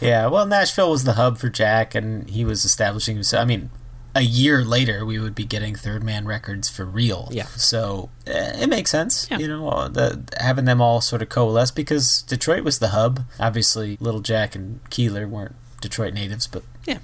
[0.00, 3.42] Yeah, well, Nashville was the hub for Jack, and he was establishing himself.
[3.42, 3.70] I mean,
[4.16, 7.28] a year later, we would be getting Third Man Records for real.
[7.32, 7.46] Yeah.
[7.46, 12.22] So eh, it makes sense, you know, the, having them all sort of coalesce because
[12.22, 13.22] Detroit was the hub.
[13.40, 16.98] Obviously, Little Jack and Keeler weren't Detroit natives, but Yeah.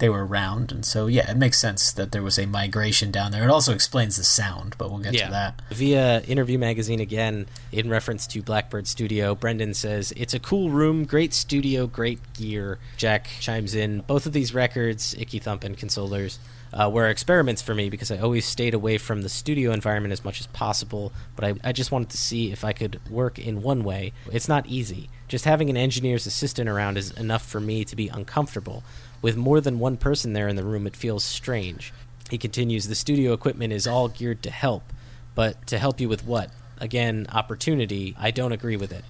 [0.00, 3.30] They were round, and so yeah, it makes sense that there was a migration down
[3.30, 3.44] there.
[3.44, 5.62] It also explains the sound, but we'll get to that.
[5.70, 11.04] Via Interview Magazine again, in reference to Blackbird Studio, Brendan says, It's a cool room,
[11.04, 12.78] great studio, great gear.
[12.96, 16.38] Jack chimes in, Both of these records, Icky Thump and Consolers,
[16.72, 20.24] uh, were experiments for me because I always stayed away from the studio environment as
[20.24, 23.62] much as possible, but I, I just wanted to see if I could work in
[23.62, 24.12] one way.
[24.32, 25.10] It's not easy.
[25.28, 28.82] Just having an engineer's assistant around is enough for me to be uncomfortable.
[29.22, 31.92] With more than one person there in the room, it feels strange.
[32.30, 34.92] He continues, The studio equipment is all geared to help,
[35.34, 36.50] but to help you with what?
[36.78, 38.16] Again, opportunity.
[38.18, 39.04] I don't agree with it.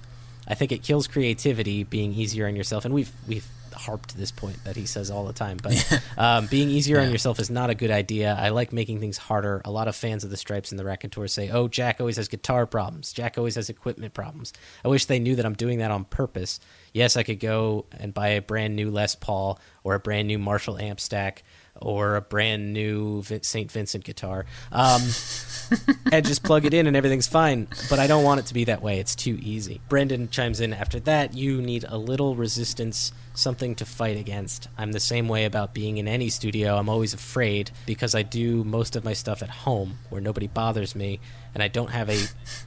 [0.48, 3.48] I think it kills creativity being easier on yourself, and we've we've
[3.80, 5.58] harped to this point that he says all the time.
[5.62, 8.36] But um, being easier on yourself is not a good idea.
[8.38, 9.62] I like making things harder.
[9.64, 12.28] A lot of fans of the Stripes and the Raconteurs say, "Oh, Jack always has
[12.28, 13.12] guitar problems.
[13.12, 14.52] Jack always has equipment problems."
[14.84, 16.60] I wish they knew that I'm doing that on purpose.
[16.92, 20.38] Yes, I could go and buy a brand new Les Paul or a brand new
[20.38, 21.42] Marshall amp stack
[21.80, 23.70] or a brand new St.
[23.70, 24.46] Vincent guitar.
[24.72, 25.02] Um,
[26.12, 27.68] and just plug it in and everything's fine.
[27.88, 28.98] But I don't want it to be that way.
[28.98, 29.80] It's too easy.
[29.88, 31.34] Brendan chimes in after that.
[31.34, 34.68] You need a little resistance, something to fight against.
[34.76, 36.76] I'm the same way about being in any studio.
[36.76, 40.94] I'm always afraid because I do most of my stuff at home where nobody bothers
[40.94, 41.20] me
[41.54, 42.18] and I don't have a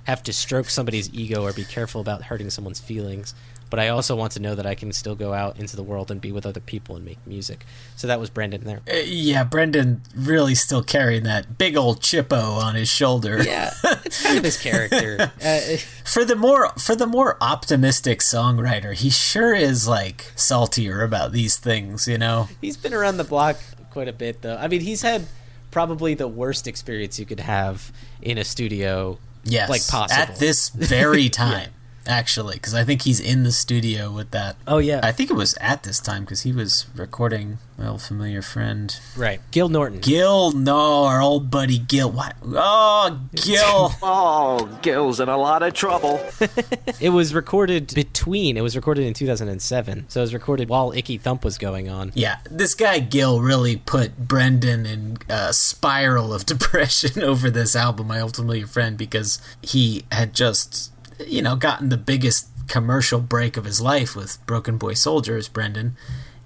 [0.03, 3.33] have to stroke somebody's ego or be careful about hurting someone's feelings.
[3.73, 6.11] But I also want to know that I can still go out into the world
[6.11, 7.65] and be with other people and make music.
[7.95, 8.81] So that was Brendan there.
[8.87, 13.41] Uh, yeah, Brendan really still carrying that big old chippo on his shoulder.
[13.41, 13.73] Yeah,
[14.05, 15.31] it's kind of his character.
[15.43, 21.31] Uh, for the more for the more optimistic songwriter, he sure is like saltier about
[21.31, 22.49] these things, you know.
[22.61, 23.57] He's been around the block
[23.89, 24.55] quite a bit, though.
[24.55, 25.25] I mean, he's had
[25.71, 29.17] probably the worst experience you could have in a studio.
[29.43, 31.71] Yes, like possible at this very time.
[32.05, 34.57] Actually, because I think he's in the studio with that.
[34.67, 38.41] Oh yeah, I think it was at this time because he was recording well familiar
[38.41, 38.99] friend.
[39.15, 39.99] Right, Gil Norton.
[39.99, 42.11] Gil, no, our old buddy Gil.
[42.11, 42.35] What?
[42.43, 43.91] Oh, Gil.
[44.01, 46.21] oh, Gil's in a lot of trouble.
[46.99, 48.57] it was recorded between.
[48.57, 52.11] It was recorded in 2007, so it was recorded while Icky Thump was going on.
[52.15, 58.07] Yeah, this guy Gil really put Brendan in a spiral of depression over this album,
[58.07, 60.92] My Old Familiar Friend, because he had just
[61.27, 65.95] you know, gotten the biggest commercial break of his life with Broken Boy Soldiers, Brendan,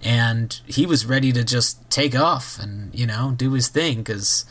[0.04, 4.46] and he was ready to just take off and you know do his thing because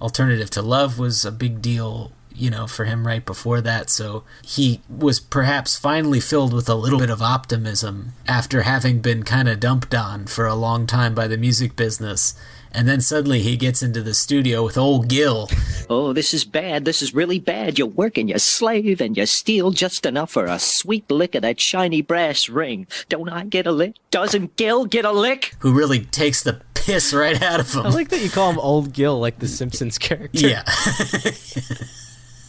[0.00, 2.12] Alternative to Love was a big deal.
[2.34, 3.90] You know, for him right before that.
[3.90, 9.24] So he was perhaps finally filled with a little bit of optimism after having been
[9.24, 12.38] kind of dumped on for a long time by the music business
[12.72, 15.48] and then suddenly he gets into the studio with old Gil.
[15.90, 16.84] Oh, this is bad.
[16.84, 17.78] This is really bad.
[17.78, 21.60] You're working, you slave, and you steal just enough for a sweet lick of that
[21.60, 22.86] shiny brass ring.
[23.08, 23.96] Don't I get a lick?
[24.10, 25.54] Doesn't Gil get a lick?
[25.60, 27.84] Who really takes the piss right out of him.
[27.84, 30.48] I like that you call him Old Gil, like the Simpsons character.
[30.48, 30.64] Yeah.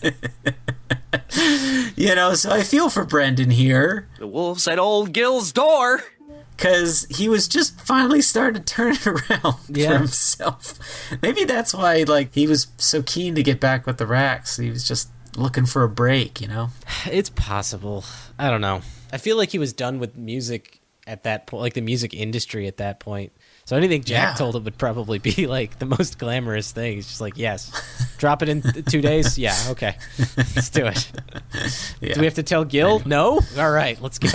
[1.95, 4.08] you know, so I feel for Brendan here.
[4.17, 6.01] The wolf's at old Gil's door
[6.60, 9.91] because he was just finally starting to turn it around yeah.
[9.91, 10.78] for himself.
[11.22, 14.58] Maybe that's why, like, he was so keen to get back with the Racks.
[14.58, 16.69] He was just looking for a break, you know.
[17.06, 18.04] It's possible.
[18.38, 18.82] I don't know.
[19.13, 22.67] I feel like he was done with music at that point, like the music industry
[22.67, 23.32] at that point.
[23.69, 24.34] So anything Jack Yeah.
[24.34, 26.95] told him would probably be like the most glamorous thing.
[26.95, 27.71] He's just like, yes,
[28.17, 29.38] drop it in two days.
[29.39, 29.95] Yeah, okay,
[30.36, 31.12] let's do it.
[32.01, 32.13] Yeah.
[32.15, 33.01] Do we have to tell Gil?
[33.05, 33.41] No.
[33.58, 34.29] All right, let's go.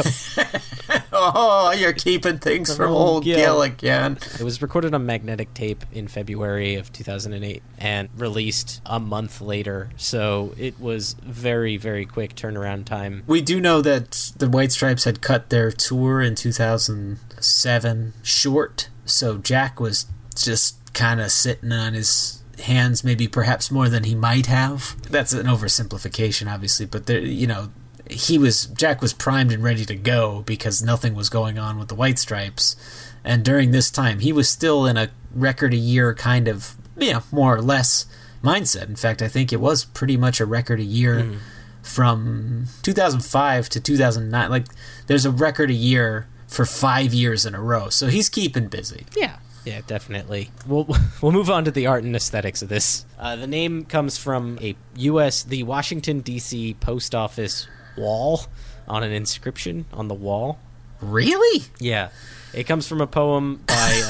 [1.12, 4.18] Oh, you're keeping things from old Gil again.
[4.38, 9.90] It was recorded on magnetic tape in February of 2008 and released a month later.
[9.96, 13.22] So it was very, very quick turnaround time.
[13.26, 19.38] We do know that the White Stripes had cut their tour in 2007 short, so
[19.38, 24.46] Jack was just kind of sitting on his hands, maybe perhaps more than he might
[24.46, 24.96] have.
[25.10, 27.70] That's an oversimplification, obviously, but there, you know,
[28.08, 31.88] he was Jack was primed and ready to go because nothing was going on with
[31.88, 32.76] the White Stripes,
[33.24, 37.12] and during this time he was still in a record a year kind of, you
[37.12, 38.06] know, more or less
[38.42, 38.88] mindset.
[38.88, 41.36] In fact, I think it was pretty much a record a year hmm.
[41.82, 44.50] from 2005 to 2009.
[44.50, 44.66] Like,
[45.06, 47.88] there's a record a year for five years in a row.
[47.88, 49.06] So he's keeping busy.
[49.16, 49.36] Yeah.
[49.64, 50.50] Yeah, definitely.
[50.66, 50.86] We'll
[51.22, 53.06] we'll move on to the art and aesthetics of this.
[53.18, 55.42] Uh, the name comes from a U.S.
[55.42, 56.74] the Washington D.C.
[56.80, 58.42] post office wall
[58.86, 60.58] on an inscription on the wall.
[61.00, 61.64] Really?
[61.80, 62.10] Yeah,
[62.52, 64.02] it comes from a poem by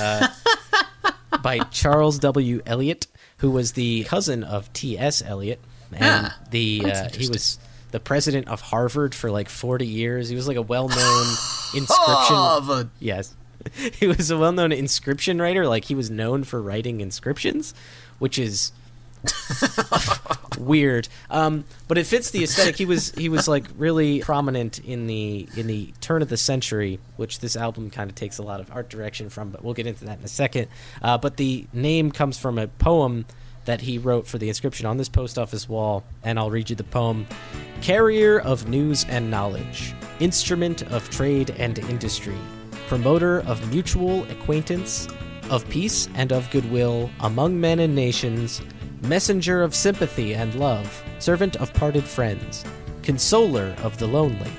[1.04, 1.10] uh,
[1.42, 2.60] by Charles W.
[2.66, 3.06] Eliot,
[3.38, 4.98] who was the cousin of T.
[4.98, 5.22] S.
[5.22, 5.60] Eliot,
[5.92, 7.60] and Ah, the uh, he was
[7.92, 10.28] the president of Harvard for like forty years.
[10.28, 11.26] He was like a well known
[11.76, 12.36] inscription.
[12.36, 13.34] Of a- Yes.
[13.98, 15.66] He was a well known inscription writer.
[15.66, 17.72] Like, he was known for writing inscriptions,
[18.18, 18.72] which is
[20.58, 21.08] weird.
[21.30, 22.76] Um, but it fits the aesthetic.
[22.76, 26.98] He was he was like really prominent in the in the turn of the century,
[27.16, 29.50] which this album kind of takes a lot of art direction from.
[29.50, 30.68] But we'll get into that in a second.
[31.02, 33.24] Uh, but the name comes from a poem
[33.64, 36.76] that he wrote for the inscription on this post office wall, and I'll read you
[36.76, 37.26] the poem:
[37.80, 42.36] "Carrier of news and knowledge, instrument of trade and industry."
[42.86, 45.08] promoter of mutual acquaintance,
[45.50, 48.62] of peace and of goodwill among men and nations,
[49.02, 52.64] messenger of sympathy and love, servant of parted friends,
[53.02, 54.50] consoler of the lonely,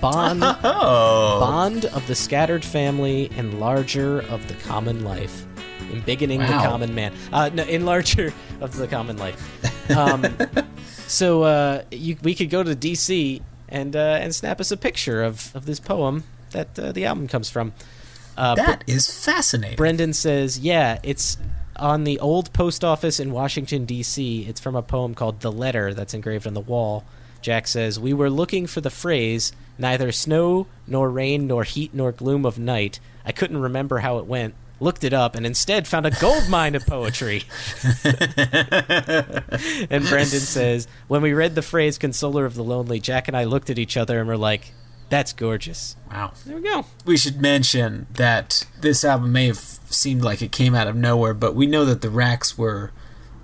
[0.00, 1.40] bond, oh.
[1.40, 5.46] bond of the scattered family, enlarger of the common life,
[5.94, 6.46] embiggening Wow.
[6.62, 9.90] the common man, uh, no, enlarger of the common life.
[9.90, 10.24] Um,
[11.06, 15.22] so uh, you, we could go to DC and uh, and snap us a picture
[15.22, 17.72] of, of this poem that uh, the album comes from.
[18.36, 19.76] Uh, That is fascinating.
[19.76, 21.36] Brendan says, "Yeah, it's
[21.76, 24.42] on the old post office in Washington D.C.
[24.48, 27.04] It's from a poem called "The Letter" that's engraved on the wall."
[27.42, 32.10] Jack says, "We were looking for the phrase neither snow nor rain nor heat nor
[32.12, 33.00] gloom of night.
[33.24, 36.74] I couldn't remember how it went." Looked it up and instead found a gold mine
[36.74, 37.44] of poetry.
[39.90, 43.44] and Brendan says, When we read the phrase consoler of the lonely, Jack and I
[43.44, 44.72] looked at each other and were like,
[45.10, 45.96] That's gorgeous.
[46.10, 46.32] Wow.
[46.44, 46.86] There we go.
[47.04, 51.34] We should mention that this album may have seemed like it came out of nowhere,
[51.34, 52.90] but we know that the Racks were,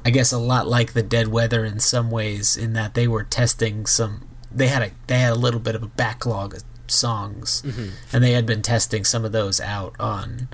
[0.05, 3.25] I guess, a lot like the Dead Weather in some ways, in that they were
[3.25, 4.27] testing some.
[4.53, 7.91] They had a they had a little bit of a backlog of songs, Mhm.
[8.13, 10.49] and they had been testing some of those out on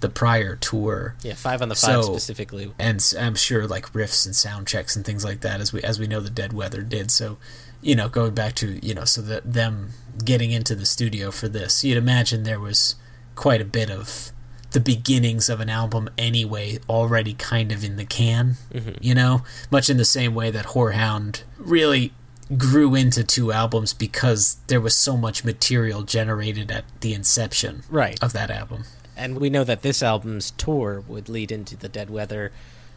[0.00, 1.14] the prior tour.
[1.22, 2.72] Yeah, Five on the Five So- specifically.
[2.78, 5.98] and I'm sure like riffs and sound checks and things like that as we as
[5.98, 7.10] we know the Dead Weather did.
[7.10, 7.38] So,
[7.82, 9.90] you know, going back to you know, so that them
[10.24, 12.94] getting into the studio for this, you'd imagine there was
[13.34, 14.32] quite a bit of
[14.72, 18.56] the beginnings of an album anyway already kind of in the can.
[18.72, 18.96] Mhm.
[19.00, 22.12] You know, much in the same way that Horehound really
[22.56, 28.18] grew into two albums because there was so much material generated at the inception Right.
[28.22, 28.84] of that album.
[29.20, 32.52] And we know that this album's tour would lead into the Dead Weather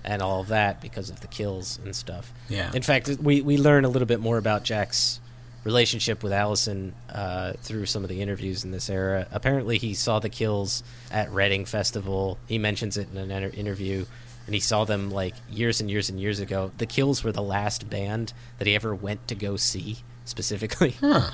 [0.05, 2.31] and all of that because of the kills and stuff.
[2.49, 2.71] Yeah.
[2.73, 5.19] In fact, we, we learn a little bit more about Jack's
[5.63, 9.27] relationship with Alison uh, through some of the interviews in this era.
[9.31, 12.37] Apparently, he saw the kills at Reading Festival.
[12.47, 14.05] He mentions it in an inter- interview.
[14.45, 16.71] And he saw them like years and years and years ago.
[16.77, 20.95] The Kills were the last band that he ever went to go see specifically.
[20.99, 21.31] Huh.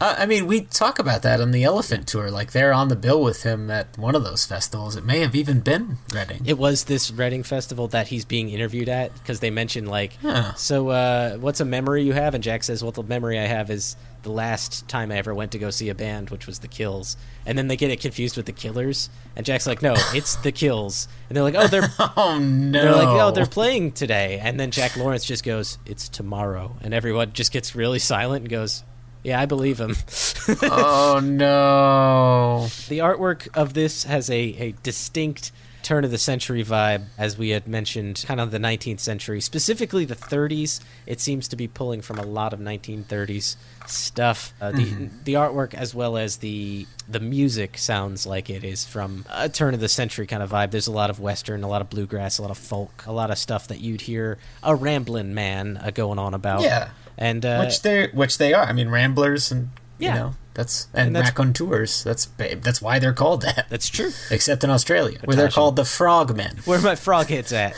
[0.00, 2.30] Uh, I mean, we talk about that on the Elephant Tour.
[2.30, 4.96] Like, they're on the bill with him at one of those festivals.
[4.96, 6.42] It may have even been Reading.
[6.44, 10.54] It was this Reading festival that he's being interviewed at because they mentioned like, Huh.
[10.54, 12.34] so uh, what's a memory you have?
[12.34, 15.52] And Jack says, well, the memory I have is the last time I ever went
[15.52, 17.16] to go see a band, which was the Kills.
[17.46, 20.52] And then they get it confused with the Killers, and Jack's like, no, it's the
[20.52, 21.08] Kills.
[21.28, 24.38] And they're like, oh, they're oh no, they're like, oh, they're playing today.
[24.42, 28.50] And then Jack Lawrence just goes, it's tomorrow, and everyone just gets really silent and
[28.50, 28.84] goes.
[29.22, 29.90] Yeah, I believe him.
[30.62, 32.68] oh no.
[32.88, 35.52] The artwork of this has a, a distinct
[35.82, 40.04] turn of the century vibe, as we had mentioned, kind of the 19th century, specifically
[40.04, 40.80] the 30s.
[41.06, 43.56] It seems to be pulling from a lot of 1930s
[43.86, 44.52] stuff.
[44.60, 45.24] Uh, the Mhm.
[45.24, 49.74] the artwork as well as the the music sounds like it is from a turn
[49.74, 50.70] of the century kind of vibe.
[50.70, 53.30] There's a lot of western, a lot of bluegrass, a lot of folk, a lot
[53.30, 56.62] of stuff that you'd hear a rambling man uh, going on about.
[56.62, 56.90] Yeah.
[57.18, 58.64] And uh, which they which they are.
[58.64, 60.08] I mean, Ramblers and Yeah.
[60.14, 62.02] you know that's and, And that's- Raconteurs.
[62.04, 63.66] That's that's why they're called that.
[63.70, 64.10] That's true.
[64.30, 66.58] Except in Australia, where they're called the Frogmen.
[66.66, 67.74] Where my frog hits at.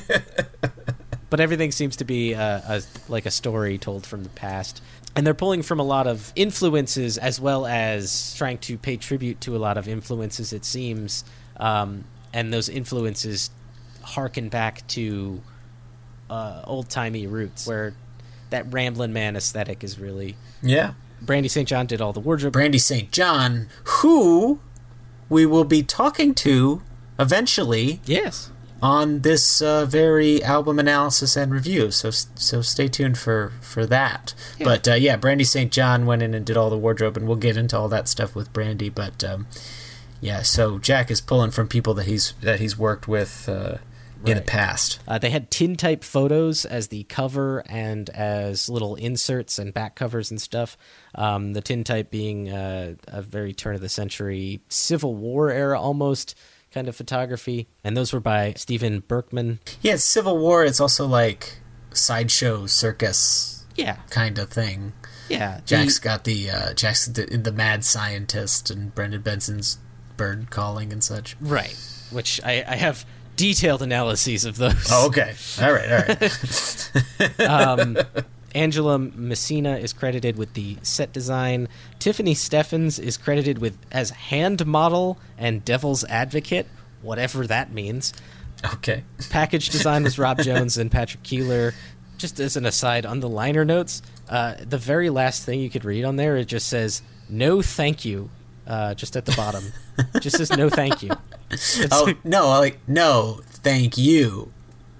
[1.30, 4.82] but everything seems to be uh, a, like a story told from the past.
[5.16, 9.40] And they're pulling from a lot of influences as well as trying to pay tribute
[9.42, 11.24] to a lot of influences, it seems.
[11.58, 13.50] Um, and those influences
[14.02, 15.42] harken back to
[16.30, 17.94] uh, old timey roots, where
[18.50, 20.36] that Ramblin' Man aesthetic is really.
[20.62, 20.94] Yeah.
[21.20, 21.68] Brandy St.
[21.68, 22.52] John did all the wardrobe.
[22.52, 23.10] Brandy St.
[23.10, 24.60] John, who
[25.28, 26.82] we will be talking to
[27.18, 28.00] eventually.
[28.04, 28.50] Yes.
[28.80, 34.34] On this uh, very album analysis and review, so so stay tuned for for that.
[34.56, 34.64] Yeah.
[34.66, 35.72] But uh, yeah, Brandy St.
[35.72, 38.36] John went in and did all the wardrobe, and we'll get into all that stuff
[38.36, 38.88] with Brandy.
[38.88, 39.48] But um,
[40.20, 43.78] yeah, so Jack is pulling from people that he's that he's worked with uh,
[44.24, 44.98] in the past.
[45.06, 49.94] Uh, they had tin type photos as the cover and as little inserts and back
[49.94, 50.76] covers and stuff.
[51.14, 55.80] Um, the tin type being uh, a very turn of the century Civil War era
[55.80, 56.34] almost
[56.72, 57.68] kind of photography.
[57.84, 59.60] And those were by Stephen Berkman.
[59.80, 60.64] Yeah, it's Civil War.
[60.64, 61.60] It's also like
[61.92, 63.96] sideshow circus, Yeah.
[64.10, 64.92] kind of thing.
[65.28, 69.78] Yeah, Jack's the- got the uh, Jack's the, the mad scientist and Brendan Benson's
[70.16, 71.36] bird calling and such.
[71.40, 71.76] Right.
[72.10, 73.04] Which I, I have
[73.38, 74.88] detailed analyses of those.
[74.90, 75.34] Oh, okay.
[75.62, 75.90] All right.
[75.90, 77.40] All right.
[77.48, 77.96] um,
[78.54, 81.68] Angela Messina is credited with the set design.
[81.98, 86.66] Tiffany Steffens is credited with as hand model and devil's advocate,
[87.00, 88.12] whatever that means.
[88.74, 89.04] Okay.
[89.30, 91.74] Package design was Rob Jones and Patrick Keeler.
[92.16, 95.84] Just as an aside, on the liner notes, uh, the very last thing you could
[95.84, 98.28] read on there, it just says "No, thank you,"
[98.66, 99.62] uh, just at the bottom.
[100.20, 101.10] just says "No, thank you."
[101.90, 102.48] Oh no!
[102.48, 104.52] Like no, thank you.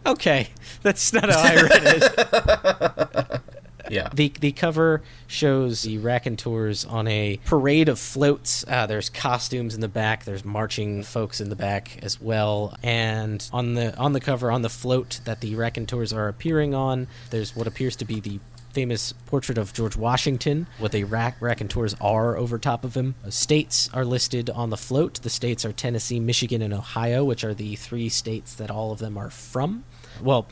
[0.06, 0.48] Okay,
[0.82, 3.40] that's not how I read it.
[3.90, 4.10] Yeah.
[4.12, 8.64] The the cover shows the raconteurs on a parade of floats.
[8.68, 10.24] Uh, there's costumes in the back.
[10.24, 12.76] There's marching folks in the back as well.
[12.82, 17.06] And on the on the cover on the float that the raconteurs are appearing on,
[17.30, 18.40] there's what appears to be the
[18.72, 23.14] famous portrait of George Washington with a rack raconteurs R over top of him.
[23.24, 25.22] Uh, States are listed on the float.
[25.22, 28.98] The states are Tennessee, Michigan, and Ohio, which are the three states that all of
[28.98, 29.84] them are from.
[30.22, 30.46] Well,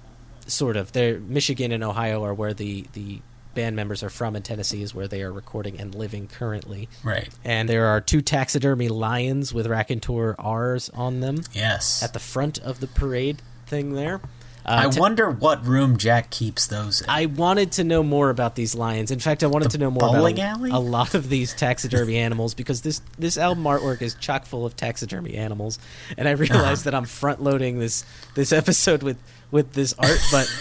[0.47, 0.93] sort of.
[0.93, 3.21] They're Michigan and Ohio are where the the
[3.55, 6.89] band members are from, and Tennessee is where they are recording and living currently.
[7.03, 7.29] Right.
[7.43, 11.43] And there are two taxidermy lions with raconteur R's on them.
[11.53, 12.03] Yes.
[12.03, 14.21] At the front of the parade thing there.
[14.69, 17.09] I Uh, ta- wonder what room Jack keeps those in.
[17.09, 19.13] I wanted to know more about these lions.
[19.13, 20.71] In fact, I wanted to know more about alley?
[20.73, 24.75] a lot of these taxidermy animals because this this album artwork is chock full of
[24.77, 25.79] taxidermy animals,
[26.19, 28.05] and I realized that I'm front loading this
[28.35, 29.19] this episode with
[29.53, 30.53] with this art, but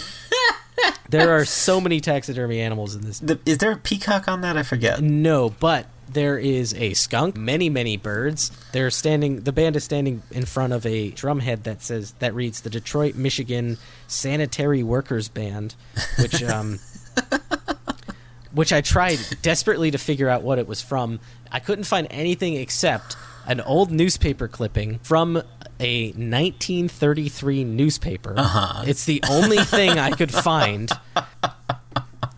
[1.09, 3.19] there are so many taxidermy animals in this.
[3.19, 4.55] The, is there a peacock on that?
[4.57, 5.01] I forget.
[5.01, 8.51] No, but There is a skunk, many many birds.
[8.71, 9.41] They're standing.
[9.41, 13.15] The band is standing in front of a drumhead that says that reads the Detroit,
[13.15, 13.77] Michigan
[14.07, 15.75] Sanitary Workers Band,
[16.19, 16.79] which um,
[18.53, 21.19] which I tried desperately to figure out what it was from.
[21.51, 25.41] I couldn't find anything except an old newspaper clipping from
[25.79, 28.33] a 1933 newspaper.
[28.37, 28.83] Uh-huh.
[28.87, 30.89] It's the only thing I could find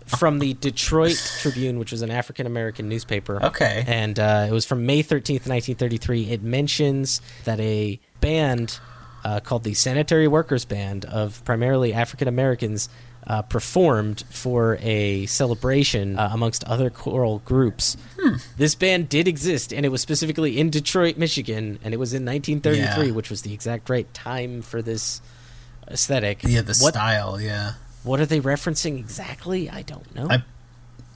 [0.07, 3.43] from the Detroit Tribune, which was an African American newspaper.
[3.43, 3.83] Okay.
[3.87, 6.31] And uh, it was from May 13th, 1933.
[6.31, 8.79] It mentions that a band
[9.23, 12.87] uh, called the Sanitary Workers Band of primarily African Americans
[13.25, 17.97] uh, performed for a celebration uh, amongst other choral groups.
[18.55, 22.23] This band did exist, and it was specifically in Detroit, Michigan, and it was in
[22.23, 23.11] 1933, Yeah.
[23.11, 25.21] which was the exact right time for this
[25.89, 26.41] aesthetic.
[26.43, 27.39] Yeah, the What- style.
[27.41, 27.73] Yeah.
[28.07, 29.69] What are they referencing exactly?
[29.69, 30.27] I don't know.
[30.29, 30.43] I,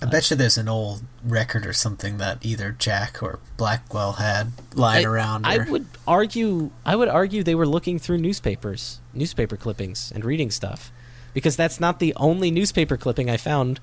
[0.01, 4.51] I bet you there's an old record or something that either Jack or Blackwell had
[4.73, 5.45] lying I- around.
[5.47, 6.71] I would argue.
[6.85, 10.91] I would argue they were looking through newspapers, newspaper clippings, and reading stuff,
[11.33, 13.79] because that's not the only newspaper clipping I found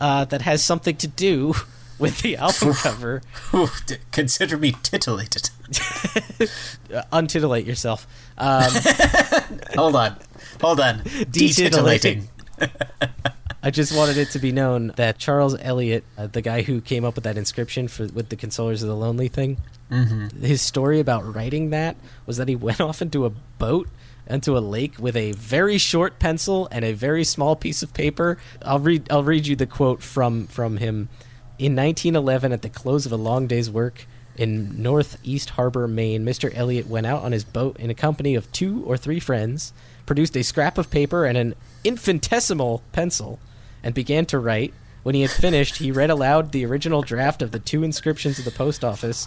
[0.00, 1.54] uh, that has something to do
[1.98, 3.22] with the album cover.
[4.10, 5.50] Consider me titillated.
[7.12, 8.06] Untitillate yourself.
[8.36, 8.70] Um,
[9.76, 10.16] Hold on.
[10.60, 10.98] Hold on.
[11.00, 12.28] Detitillating.
[13.64, 17.04] I just wanted it to be known that Charles Eliot, uh, the guy who came
[17.04, 19.58] up with that inscription for with the Consolers of the Lonely thing,
[19.90, 20.32] Mhm.
[20.42, 21.96] his story about writing that
[22.26, 23.88] was that he went off into a boat
[24.26, 28.38] into a lake with a very short pencil and a very small piece of paper.
[28.64, 31.08] I'll read I'll read you the quote from from him.
[31.58, 34.06] In 1911, at the close of a long day's work
[34.36, 36.50] in Northeast Harbor, Maine, Mr.
[36.56, 39.72] Eliot went out on his boat in a company of two or three friends,
[40.06, 41.54] produced a scrap of paper and an
[41.84, 43.38] infinitesimal pencil,
[43.82, 44.74] and began to write.
[45.02, 48.44] When he had finished, he read aloud the original draft of the two inscriptions of
[48.44, 49.26] the post office.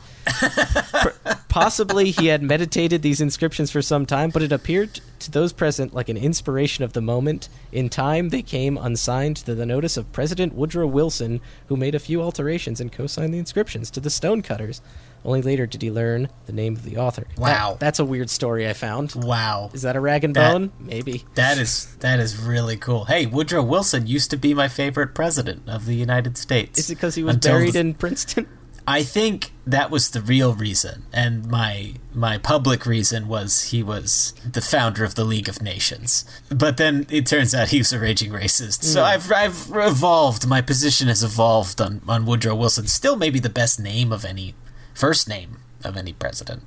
[1.49, 5.93] Possibly he had meditated these inscriptions for some time, but it appeared to those present
[5.93, 7.49] like an inspiration of the moment.
[7.72, 11.99] In time, they came unsigned to the notice of President Woodrow Wilson, who made a
[11.99, 14.82] few alterations and co signed the inscriptions to the stonecutters.
[15.26, 17.26] Only later did he learn the name of the author.
[17.36, 17.78] That- Wow.
[17.80, 19.14] that's a weird story I found.
[19.16, 19.72] Wow.
[19.74, 20.72] Is that a rag and That- bone?
[20.80, 21.26] Maybe.
[21.34, 23.06] That is that is really cool.
[23.06, 26.78] Hey, Woodrow Wilson used to be my favorite president of the United States.
[26.80, 28.46] Is it because he was buried the- in Princeton?
[28.88, 34.36] I think that was the real reason, and my my public reason was he was
[34.50, 36.24] the founder of the League of Nations.
[36.50, 38.84] But then it turns out he was a raging racist.
[38.84, 39.06] So Mm.
[39.06, 40.46] I've I've evolved.
[40.48, 42.86] My position has evolved on on Woodrow Wilson.
[42.86, 44.54] Still, maybe the best name of any
[44.96, 46.64] first name of any president.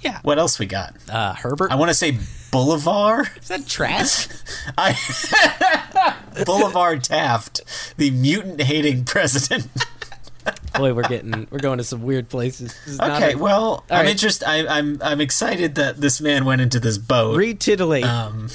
[0.00, 0.18] Yeah.
[0.22, 0.94] What else we got?
[1.08, 1.70] Uh, Herbert.
[1.72, 2.18] I want to say
[2.50, 3.30] Boulevard.
[3.40, 4.28] Is that trash?
[4.78, 4.96] I
[6.44, 7.60] Boulevard Taft,
[7.96, 9.68] the mutant hating president.
[10.76, 12.72] Boy, we're getting we're going to some weird places.
[12.84, 14.08] This is not Okay, a- well, I'm right.
[14.10, 14.48] interested.
[14.48, 17.36] I, I'm I'm excited that this man went into this boat.
[17.36, 18.04] Read titillate.
[18.04, 18.46] Um,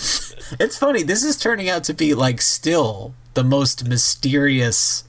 [0.60, 1.04] it's funny.
[1.04, 5.06] This is turning out to be like still the most mysterious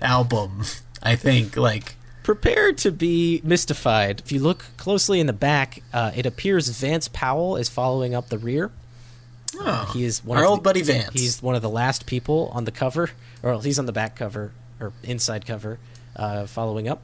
[0.00, 0.62] album.
[1.02, 1.56] I think.
[1.56, 4.20] Like, Prepare to be mystified.
[4.24, 8.28] If you look closely in the back, uh, it appears Vance Powell is following up
[8.28, 8.70] the rear.
[9.60, 11.10] Uh, he is one our of old the- buddy Vance.
[11.12, 13.10] He's one of the last people on the cover,
[13.42, 15.78] or he's on the back cover or inside cover,
[16.16, 17.00] uh, following up.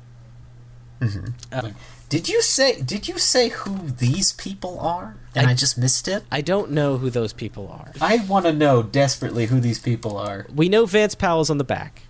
[1.01, 1.33] Mhm.
[1.53, 1.71] Uh,
[2.09, 2.81] Did you say?
[2.81, 5.15] Did you say who these people are?
[5.35, 6.25] And I, just missed it.
[6.33, 7.93] I don't know who those people are.
[8.01, 10.47] I want to know desperately who these people are.
[10.53, 12.03] We know Vance Powell's on the back.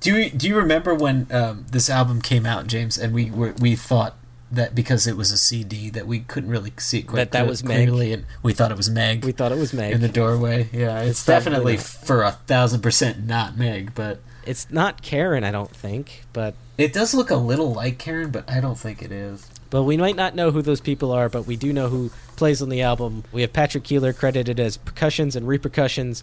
[0.00, 2.98] Do you do you remember when um, this album came out, James?
[2.98, 4.16] And we were we thought
[4.50, 7.46] that because it was a CD that we couldn't really see it quite That that
[7.46, 7.88] was Meg.
[7.88, 9.24] clearly, and we thought it was Meg.
[9.24, 9.92] We thought it was Meg.
[9.92, 10.68] in the doorway.
[10.72, 11.82] Yeah, it's, probably definitely not.
[11.84, 16.92] for a thousand percent not Meg, but It's not Karen, I don't think, but it
[16.92, 19.50] does look a little like Karen, but I don't think it is.
[19.70, 22.62] But we might not know who those people are, but we do know who plays
[22.62, 23.24] on the album.
[23.32, 26.22] We have Patrick Keeler credited as percussions and repercussions.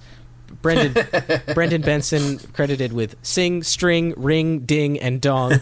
[0.61, 1.05] Brendan
[1.53, 5.53] Brendan Benson credited with sing, string, ring, ding, and dong.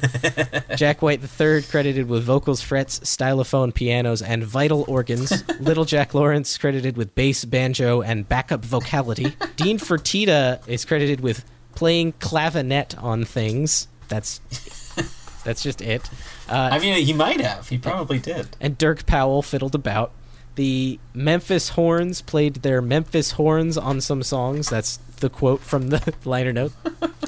[0.75, 5.43] Jack White III credited with vocals, frets, stylophone, pianos, and vital organs.
[5.59, 9.35] Little Jack Lawrence credited with bass, banjo, and backup vocality.
[9.55, 11.45] Dean Fertitta is credited with
[11.75, 13.87] playing clavinet on things.
[14.09, 14.41] That's
[15.43, 16.09] that's just it.
[16.49, 17.69] Uh, I mean, he might have.
[17.69, 18.57] He probably did.
[18.59, 20.11] and Dirk Powell fiddled about.
[20.55, 24.69] The Memphis Horns played their Memphis Horns on some songs.
[24.69, 26.73] That's the quote from the liner note.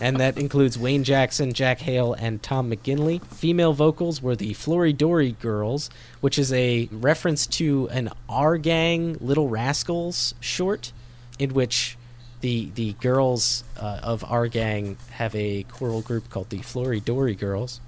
[0.02, 3.24] and that includes Wayne Jackson, Jack Hale, and Tom McGinley.
[3.28, 9.48] Female vocals were the Floridori Girls, which is a reference to an Our Gang Little
[9.48, 10.92] Rascals short,
[11.40, 11.98] in which
[12.42, 17.80] the the girls uh, of our gang have a choral group called the Floridori Girls.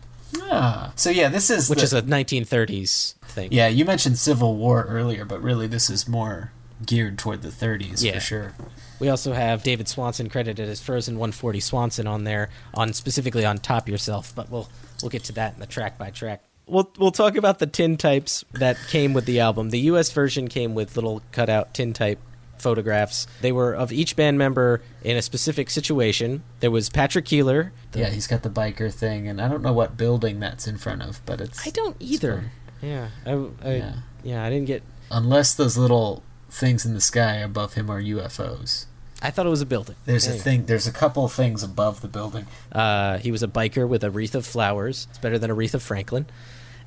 [0.41, 0.91] Ah.
[0.95, 3.49] So yeah, this is which the- is a 1930s thing.
[3.51, 6.51] Yeah, you mentioned Civil War earlier, but really this is more
[6.85, 8.13] geared toward the 30s Yeah.
[8.15, 8.53] for sure.
[8.99, 13.57] We also have David Swanson credited as Frozen 140 Swanson on there, on specifically on
[13.57, 14.69] Top Yourself, but we'll
[15.01, 16.43] we'll get to that in the track by track.
[16.65, 19.69] We'll we'll talk about the tin types that came with the album.
[19.71, 22.19] The US version came with little cutout tin type
[22.57, 23.27] photographs.
[23.41, 26.43] They were of each band member in a specific situation.
[26.59, 27.71] There was Patrick Keeler.
[27.91, 30.77] the- yeah, he's got the biker thing, and I don't know what building that's in
[30.77, 32.51] front of, but it's I don't either.
[32.81, 33.31] Yeah, I,
[33.63, 33.93] I Yeah.
[34.23, 34.43] yeah.
[34.45, 34.83] I didn't get.
[35.11, 38.85] unless those little things in the sky above him are UFOs.
[39.21, 39.95] I thought it was a building.
[40.05, 40.65] There's a thing.
[40.65, 42.45] There's a couple of things above the building.
[42.73, 45.07] Uh, he was a biker with a wreath of flowers.
[45.11, 46.25] It's better than a wreath of Franklin.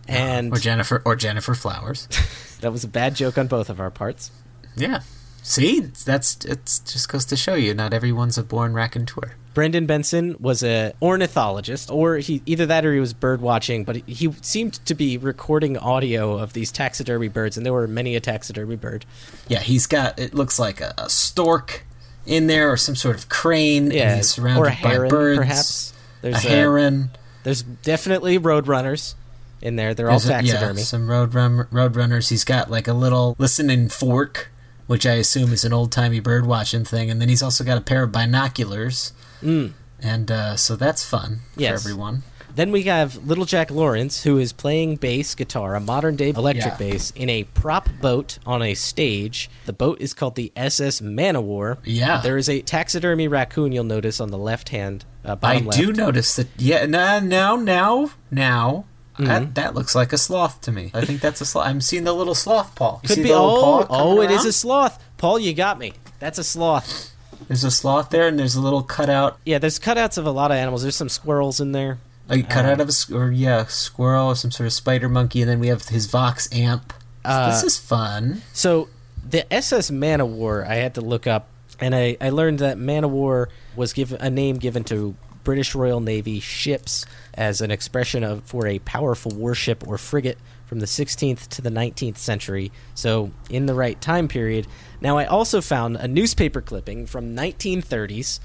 [0.06, 2.06] And or Jennifer or Gennifer Flowers.
[2.60, 4.30] that was a bad joke on both of our parts.
[4.76, 5.00] yeah.
[5.48, 9.36] See, that's it's just goes to show you, not everyone's a born raconteur.
[9.54, 13.96] Brendan Benson was a ornithologist, or he either that or he was bird watching, but
[14.08, 18.20] he seemed to be recording audio of these taxidermy birds, and there were many a
[18.20, 19.06] taxidermy bird.
[19.46, 20.18] Yeah, he's got.
[20.18, 21.86] It looks like a, a stork
[22.26, 23.92] in there, or some sort of crane.
[23.92, 25.38] Yeah, and he's surrounded or a heron, by birds.
[25.38, 25.92] perhaps.
[26.22, 27.10] There's a heron.
[27.44, 29.14] There's definitely roadrunners
[29.62, 29.94] in there.
[29.94, 30.80] They're all There's a- taxidermy.
[30.80, 32.30] Yeah, some road run, road runners.
[32.30, 34.50] He's got like a little listening fork,
[34.86, 37.78] which I assume is an old timey bird watching thing, and then he's also got
[37.78, 39.12] a pair of binoculars.
[39.42, 39.72] Mm.
[40.00, 41.82] And uh, so that's fun Yes.
[41.82, 42.22] for everyone.
[42.54, 46.72] Then we have Little Jack Lawrence, who is playing bass guitar, a modern day electric
[46.72, 46.78] Yeah.
[46.78, 49.50] bass, in a prop boat on a stage.
[49.66, 51.76] The boat is called the SS Manowar.
[51.84, 52.22] Yeah.
[52.22, 55.92] There is a taxidermy raccoon you'll notice on the left hand, uh, I bottom do
[55.92, 56.48] notice that.
[56.56, 58.86] Yeah, now, now, now, now.
[59.16, 59.24] Mm-hmm.
[59.26, 60.90] That, that looks like a sloth to me.
[60.94, 61.66] I think that's a sloth.
[61.66, 63.00] I'm seeing the little sloth paw.
[63.02, 63.28] You Could see be.
[63.30, 64.46] the little Oh, oh, it is around?
[64.48, 65.04] a sloth.
[65.16, 65.92] Paul, you got me.
[66.18, 67.12] That's a sloth.
[67.48, 69.38] There's a sloth there, and there's a little cutout.
[69.46, 70.82] Yeah, there's cutouts of a lot of animals.
[70.82, 71.98] There's some squirrels in there.
[72.28, 75.50] A cutout Um, of a or yeah, squirrel or some sort of spider monkey, and
[75.50, 76.92] then we have his Vox amp.
[77.24, 78.42] Uh, this is fun.
[78.52, 78.88] So
[79.28, 81.48] the SS Man of War, I had to look up,
[81.80, 85.14] and I, I learned that Man of War was given a name given to
[85.44, 87.06] British Royal Navy ships
[87.36, 91.70] as an expression of for a powerful warship or frigate from the 16th to the
[91.70, 92.72] 19th century.
[92.94, 94.66] So in the right time period.
[95.00, 98.40] Now I also found a newspaper clipping from 1930s,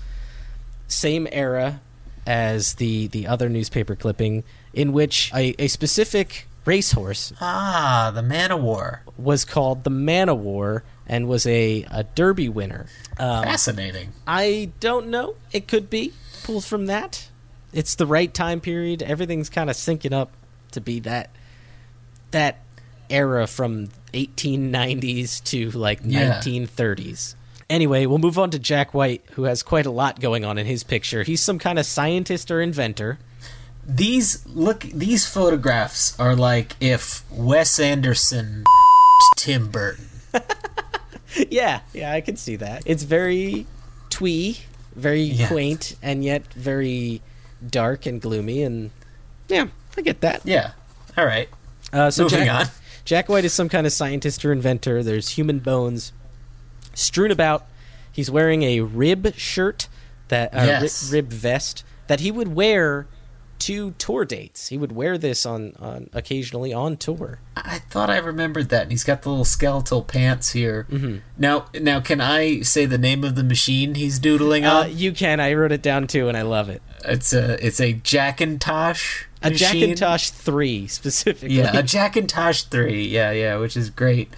[0.87, 1.81] same era
[2.27, 8.51] as the the other newspaper clipping, in which a, a specific racehorse Ah, the Man
[8.51, 9.01] of War.
[9.17, 12.85] was called the Man of War and was a, a Derby winner.
[13.17, 14.09] Um, Fascinating.
[14.27, 15.35] I don't know.
[15.51, 16.13] It could be
[16.43, 17.29] pulled from that.
[17.73, 19.01] It's the right time period.
[19.01, 20.31] Everything's kind of syncing up
[20.71, 21.29] to be that
[22.31, 22.59] that
[23.09, 26.39] era from 1890s to like Yeah.
[26.41, 27.35] 1930s.
[27.69, 30.65] Anyway, we'll move on to Jack White, who has quite a lot going on in
[30.65, 31.23] his picture.
[31.23, 33.17] He's some kind of scientist or inventor.
[33.87, 34.81] These look.
[34.81, 38.63] These photographs are like if Wes Anderson,
[39.37, 40.05] Tim Burton.
[41.49, 42.83] yeah, yeah, I can see that.
[42.85, 43.65] It's very
[44.09, 44.59] twee,
[44.95, 47.21] very quaint, and yet very
[47.69, 48.63] dark and gloomy.
[48.63, 48.91] And
[49.47, 50.41] yeah, I get that.
[50.45, 50.71] Yeah.
[51.17, 51.49] All right.
[51.93, 52.73] Uh, so Moving Jack, on.
[53.05, 55.03] Jack White is some kind of scientist or inventor.
[55.03, 56.13] There's human bones
[56.93, 57.65] strewn about.
[58.11, 59.87] He's wearing a rib shirt
[60.27, 61.11] that uh, ri- Yes.
[61.11, 63.07] rib vest that he would wear
[63.61, 64.67] to tour dates.
[64.67, 67.39] He would wear this on, on occasionally on tour.
[67.55, 68.83] I thought I remembered that.
[68.83, 70.85] And he's got the little skeletal pants here.
[70.91, 71.17] Mm-hmm.
[71.37, 74.97] Now, now, can I say the name of the machine he's doodling Uh, on?
[74.97, 75.39] you can.
[75.39, 76.81] I wrote it down too, and I love it.
[77.05, 79.25] It's a it's a Jackintosh.
[79.43, 79.49] A.
[79.49, 81.55] Jackintosh three specifically.
[81.57, 83.07] Yeah, a Jackintosh three.
[83.07, 84.29] Yeah, yeah, which is great.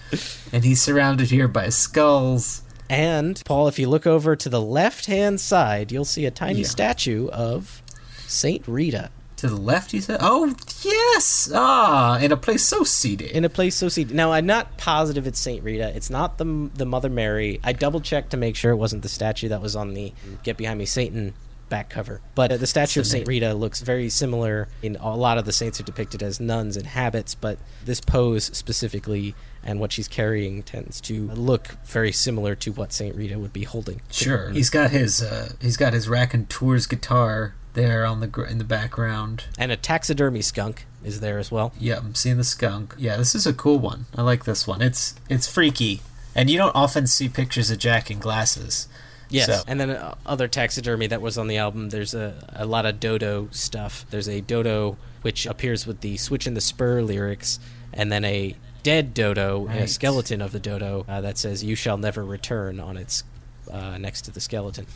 [0.52, 2.62] And he's surrounded here by skulls.
[2.88, 6.60] And Paul, if you look over to the left hand side, you'll see a tiny
[6.60, 6.66] Yeah.
[6.68, 7.82] statue of
[8.26, 10.18] Saint Rita To the left, he said.
[10.20, 11.50] Oh, yes.
[11.54, 13.30] Ah, in a place so seated.
[13.30, 14.14] in a place so seated.
[14.14, 15.92] Now, I'm not positive it's Saint Rita.
[15.94, 17.60] It's not the the Mother Mary.
[17.62, 20.12] I double checked to make sure it wasn't the statue that was on the
[20.42, 21.34] "Get Behind Me, Satan"
[21.68, 22.20] back cover.
[22.34, 23.26] But uh, the statue of Saint.
[23.26, 24.68] Rita looks very similar.
[24.82, 28.44] In a lot of the saints are depicted as nuns in habits, but this pose
[28.56, 33.52] specifically and what she's carrying tends to look very similar to what Saint Rita would
[33.52, 34.02] be holding.
[34.10, 34.50] Sure.
[34.50, 38.64] He's got his uh, he's got his Raconteur's guitar there on the gr- in the
[38.64, 39.44] background.
[39.58, 41.72] And a taxidermy skunk is there as well.
[41.78, 42.94] Yeah, I'm seeing the skunk.
[42.98, 44.06] Yeah, this is a cool one.
[44.16, 44.80] I like this one.
[44.82, 46.00] It's it's freaky,
[46.34, 48.88] and you don't often see pictures of Jack in glasses.
[49.30, 51.90] Yes, So- and then uh, other taxidermy that was on the album.
[51.90, 54.04] There's a, a lot of Dodo stuff.
[54.10, 57.58] There's a Dodo which appears with the "Switch and the Spur" lyrics,
[57.92, 61.96] and then a dead Dodo, a skeleton of the Dodo uh, that says "You shall
[61.96, 63.24] never return" on its
[63.70, 64.86] uh, next to the skeleton.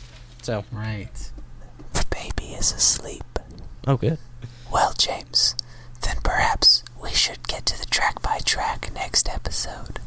[0.43, 1.31] So, Right.
[1.93, 3.23] The baby is asleep.
[3.87, 4.17] oh, good.
[4.71, 5.55] Well, James,
[6.01, 9.99] then Perhaps we should get to the track by track next episode.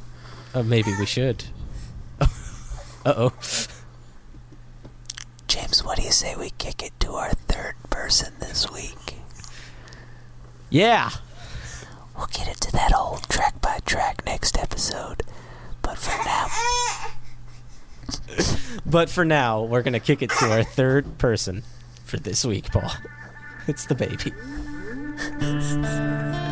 [0.54, 1.44] Uh, maybe we should.
[2.20, 2.26] uh
[3.06, 3.32] oh.
[5.48, 9.16] James, what do you say we kick it to our third person this week?
[10.70, 11.10] Yeah.
[12.16, 15.22] We'll get into that old track by track next episode.
[15.82, 16.46] But for now,
[18.86, 21.62] But for now, we're going to kick it to our third person
[22.12, 22.92] for this week, Paul.
[23.68, 24.32] It's the baby.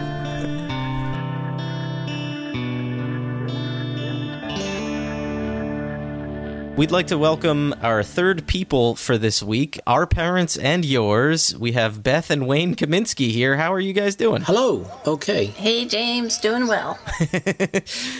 [6.81, 11.55] We'd like to welcome our third people for this week, our parents and yours.
[11.55, 13.59] We have Beth and Wayne Kaminsky here.
[13.59, 14.41] How are you guys doing?
[14.41, 14.91] Hello.
[15.07, 15.45] Okay.
[15.45, 16.99] Hey, James, doing well.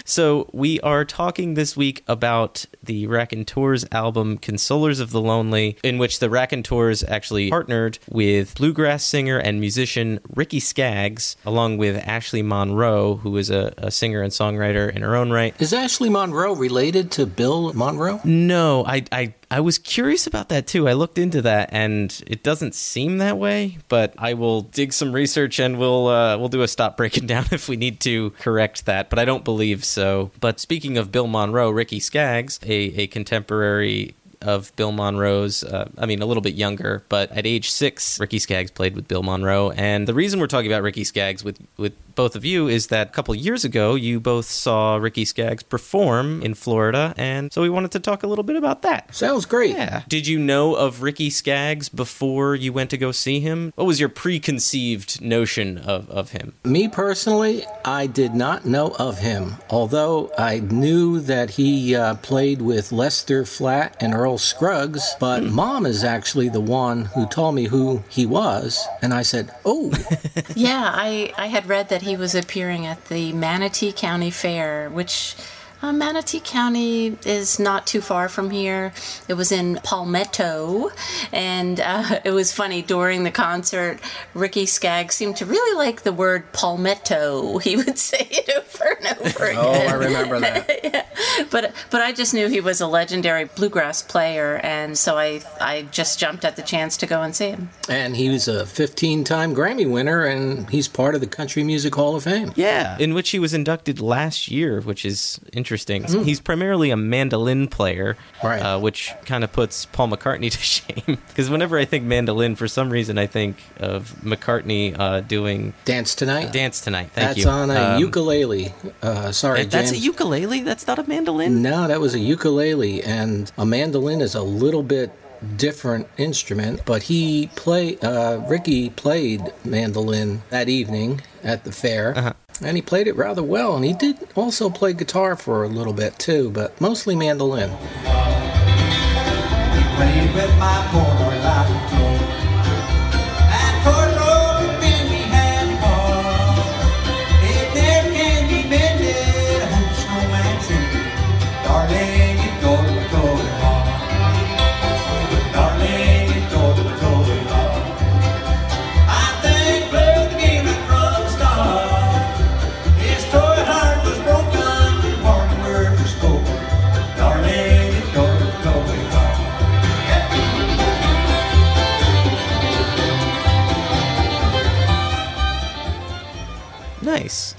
[0.05, 5.99] So, we are talking this week about the Raconteurs album Consolers of the Lonely, in
[5.99, 12.43] which the Raconteurs actually partnered with bluegrass singer and musician Ricky Skaggs, along with Ashley
[12.43, 15.55] Monroe, who is a, a singer and songwriter in her own right.
[15.61, 18.21] Is Ashley Monroe related to Bill Monroe?
[18.25, 18.50] No,
[18.87, 20.89] I, I, I was curious about that too.
[20.89, 23.79] I looked into that, and it doesn't seem that way.
[23.89, 27.47] But I will dig some research, and we'll uh, we'll do a stop breaking down
[27.51, 29.11] if we need to correct that.
[29.11, 30.31] But I don't believe so.
[30.41, 35.63] But speaking of Bill Monroe, Ricky Skaggs, a, a contemporary of Bill Monroe's.
[35.65, 39.09] Uh, I mean, a little bit younger, but at age six, Ricky Skaggs played with
[39.09, 39.71] Bill Monroe.
[39.71, 43.09] And the reason we're talking about Ricky Skaggs with with both of you is that
[43.09, 47.71] a couple years ago, you both saw Ricky Skaggs perform in Florida, and so we
[47.71, 49.15] wanted to talk a little bit about that.
[49.15, 49.71] Sounds great.
[49.71, 50.03] Yeah.
[50.09, 53.73] Did you know of Ricky Skaggs before you went to go see him?
[53.77, 56.55] What was your preconceived notion of, of him?
[56.65, 62.61] Me personally, I did not know of him, although I knew that he uh, played
[62.61, 65.15] with Lester Flatt and Earl Scruggs.
[65.19, 65.51] But mm.
[65.51, 69.93] mom is actually the one who told me who he was, and I said, "Oh,
[70.55, 75.35] yeah, I, I had read that he was appearing at the Manatee County Fair, which
[75.83, 78.93] uh, Manatee County is not too far from here.
[79.29, 80.91] It was in Palmetto,
[81.33, 83.99] and uh, it was funny during the concert.
[84.35, 87.59] Ricky Skaggs seemed to really like the word Palmetto.
[87.71, 89.57] He would say it over and over again.
[89.59, 91.07] oh, I remember that." yeah.
[91.51, 95.83] But but I just knew he was a legendary bluegrass player, and so I I
[95.93, 97.71] just jumped at the chance to go and see him.
[97.89, 102.17] And he was a 15-time Grammy winner, and he's part of the Country Music Hall
[102.17, 102.53] of Fame.
[102.57, 105.70] Yeah, in which he was inducted last year, which is interesting.
[105.77, 108.61] He's primarily a mandolin player, Right.
[108.61, 111.19] uh, which kind of puts Paul McCartney to shame.
[111.29, 116.15] Because whenever I think mandolin, for some reason, I think of McCartney uh, doing Dance
[116.15, 116.53] Tonight.
[116.53, 117.11] Dance Tonight.
[117.13, 117.45] Thank That's you.
[117.45, 118.73] That's on a Um, ukulele.
[119.03, 120.61] Uh, sorry, that- That's a ukulele.
[120.61, 121.63] That's not a mandolin.
[121.63, 125.11] No, that was a ukulele, and a mandolin is a little bit
[125.57, 126.83] different instrument.
[126.85, 132.33] But he play, uh, Ricky played mandolin that evening at the fair, Uh-huh.
[132.63, 133.77] And he played it rather well.
[133.77, 137.71] And he did also play guitar for a little bit too, but mostly mandolin.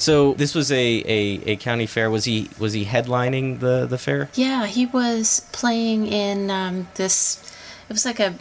[0.01, 2.09] So this was a, a, a county fair.
[2.09, 4.29] Was he was he headlining the, the fair?
[4.33, 7.39] Yeah, he was playing in um, this.
[7.87, 8.33] It was like a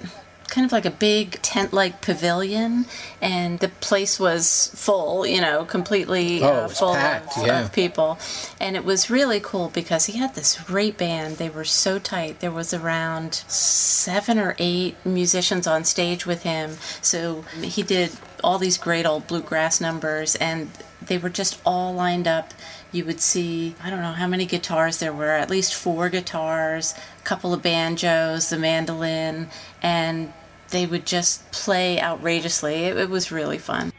[0.48, 2.86] kind of like a big tent-like pavilion,
[3.20, 5.26] and the place was full.
[5.26, 7.60] You know, completely Oh, uh, full packed, of, yeah.
[7.60, 8.18] of people,
[8.58, 11.36] and it was really cool because he had this great band.
[11.36, 12.40] They were so tight.
[12.40, 16.78] There was around seven or eight musicians on stage with him.
[17.02, 20.70] So he did all these great old bluegrass numbers, and
[21.02, 22.52] they were just all lined up.
[22.92, 26.94] You would see, I don't know how many guitars there were, at least four guitars,
[27.18, 29.48] a couple of banjos, the mandolin,
[29.82, 30.32] and
[30.70, 32.84] they would just play outrageously.
[32.84, 33.92] It, it was really fun.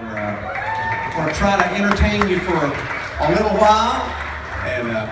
[0.00, 4.02] We're, uh, going to try to entertain you for a little while,
[4.66, 5.06] and uh,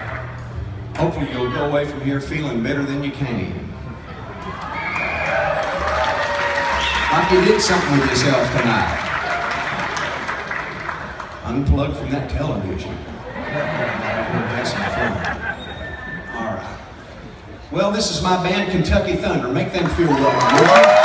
[0.96, 3.52] hopefully you'll go away from here feeling better than you came.
[7.12, 9.13] Like you did something with yourself tonight.
[11.44, 12.94] Unplugged from that television.
[14.94, 15.12] Fun.
[16.34, 16.78] All right.
[17.70, 19.48] Well, this is my band, Kentucky Thunder.
[19.48, 20.58] Make them feel welcome.
[20.58, 21.04] will you?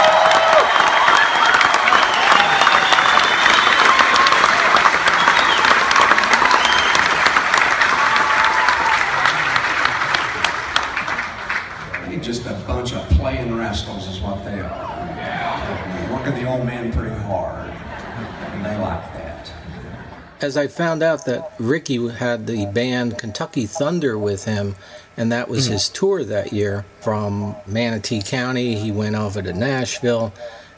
[20.42, 24.76] As I found out that Ricky had the band Kentucky Thunder with him,
[25.18, 25.72] and that was Mhm.
[25.72, 28.76] his tour that year from Manatee County.
[28.76, 30.32] He went over to Nashville,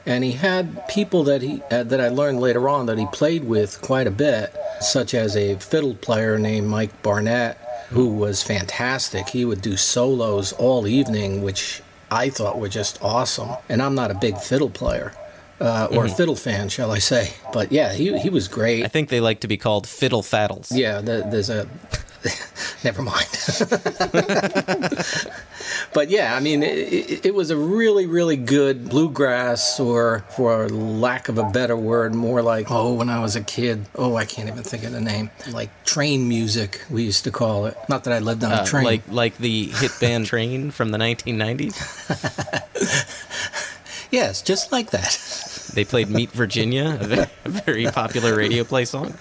[0.06, 3.44] and he had people that he uh, that I learned later on that he played
[3.48, 7.58] with quite a bit, such as a fiddle player named Mike Barnett,
[7.92, 9.30] who was fantastic.
[9.30, 13.52] He would do solos all evening, which I thought were just awesome.
[13.70, 15.14] And I'm not a big fiddle player.
[15.62, 16.18] Uh, or Mhm.
[16.18, 17.34] fiddle fan, shall I say?
[17.54, 18.84] But yeah, he he was great.
[18.84, 20.70] I think they like to be called fiddle faddles.
[20.72, 21.68] Yeah, the, there's a.
[22.84, 23.28] Never mind.
[25.94, 30.70] but yeah, I mean, it, it, it was a really, really good bluegrass, or for
[30.70, 34.26] lack of a better word, more like, oh, when I was a kid, oh, I
[34.26, 35.30] can't even think of the name.
[35.52, 37.78] Like train music, we used to call it.
[37.90, 38.86] Not that I lived on Uh, a train.
[38.86, 41.76] like like the hit band Train from the 1990s.
[44.12, 45.18] yes, just like that.
[45.74, 46.98] They played Meet Virginia,
[47.46, 49.14] a very popular radio play song.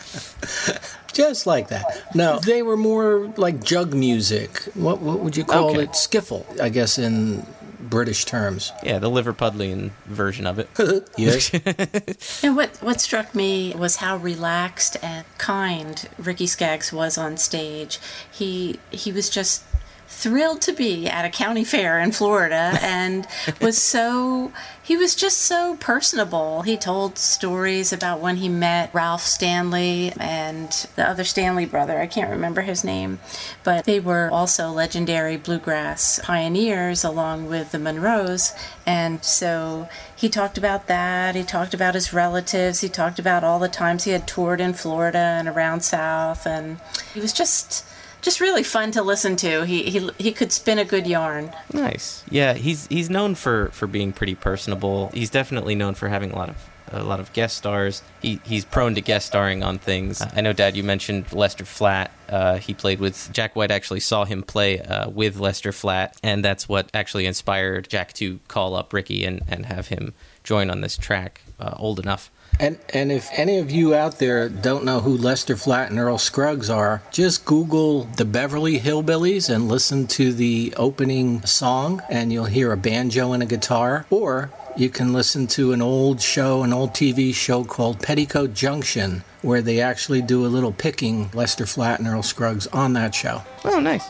[1.12, 1.84] Just like that.
[2.14, 4.62] No, they were more like jug music.
[4.74, 5.82] What what would you call Okay.
[5.84, 5.90] it?
[5.90, 7.44] Skiffle, I guess, in
[7.80, 8.72] British terms.
[8.84, 10.68] Yeah, the Liverpudlian version of it.
[11.18, 11.50] yes.
[12.44, 17.98] And what, what struck me was how relaxed and kind Ricky Skaggs was on stage.
[18.30, 19.64] He he was just
[20.08, 23.26] thrilled to be at a county fair in Florida and
[23.60, 24.52] was so
[24.90, 26.62] he was just so personable.
[26.62, 32.00] He told stories about when he met Ralph Stanley and the other Stanley brother.
[32.00, 33.20] I can't remember his name,
[33.62, 38.52] but they were also legendary bluegrass pioneers along with the Monroes.
[38.84, 41.36] And so he talked about that.
[41.36, 42.80] He talked about his relatives.
[42.80, 46.48] He talked about all the times he had toured in Florida and around South.
[46.48, 46.80] And
[47.14, 47.84] he was just
[48.20, 49.64] just really fun to listen to.
[49.64, 51.52] He he he could spin a good yarn.
[51.72, 52.24] Nice.
[52.30, 55.10] Yeah, he's he's known for for being pretty personable.
[55.12, 56.56] He's definitely known for having a lot of
[56.92, 58.02] a lot of guest stars.
[58.20, 60.22] He he's prone to guest starring on things.
[60.34, 62.10] I know, Dad, you mentioned Lester Flatt.
[62.28, 63.70] Uh, he played with Jack White.
[63.70, 68.40] Actually, saw him play uh, with Lester Flatt, and that's what actually inspired Jack to
[68.48, 70.14] call up Ricky and and have him
[70.44, 71.42] join on this track.
[71.58, 72.30] Uh, old enough.
[72.58, 76.18] And and if any of you out there don't know who Lester Flatt and Earl
[76.18, 82.44] Scruggs are, just Google the Beverly Hillbillies and listen to the opening song, and you'll
[82.46, 84.04] hear a banjo and a guitar.
[84.10, 89.24] Or you can listen to an old show, an old TV show called Petticoat Junction,
[89.42, 93.42] where they actually do a little picking Lester Flatt and Earl Scruggs on that show.
[93.64, 94.06] Oh, nice.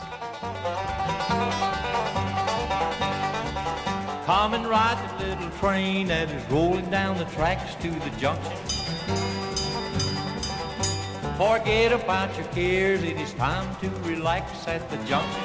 [4.25, 5.20] Come and ride the little
[5.61, 8.57] train that is rolling down the tracks to the junction.
[11.37, 15.43] Forget about your cares, it is time to relax at the junction.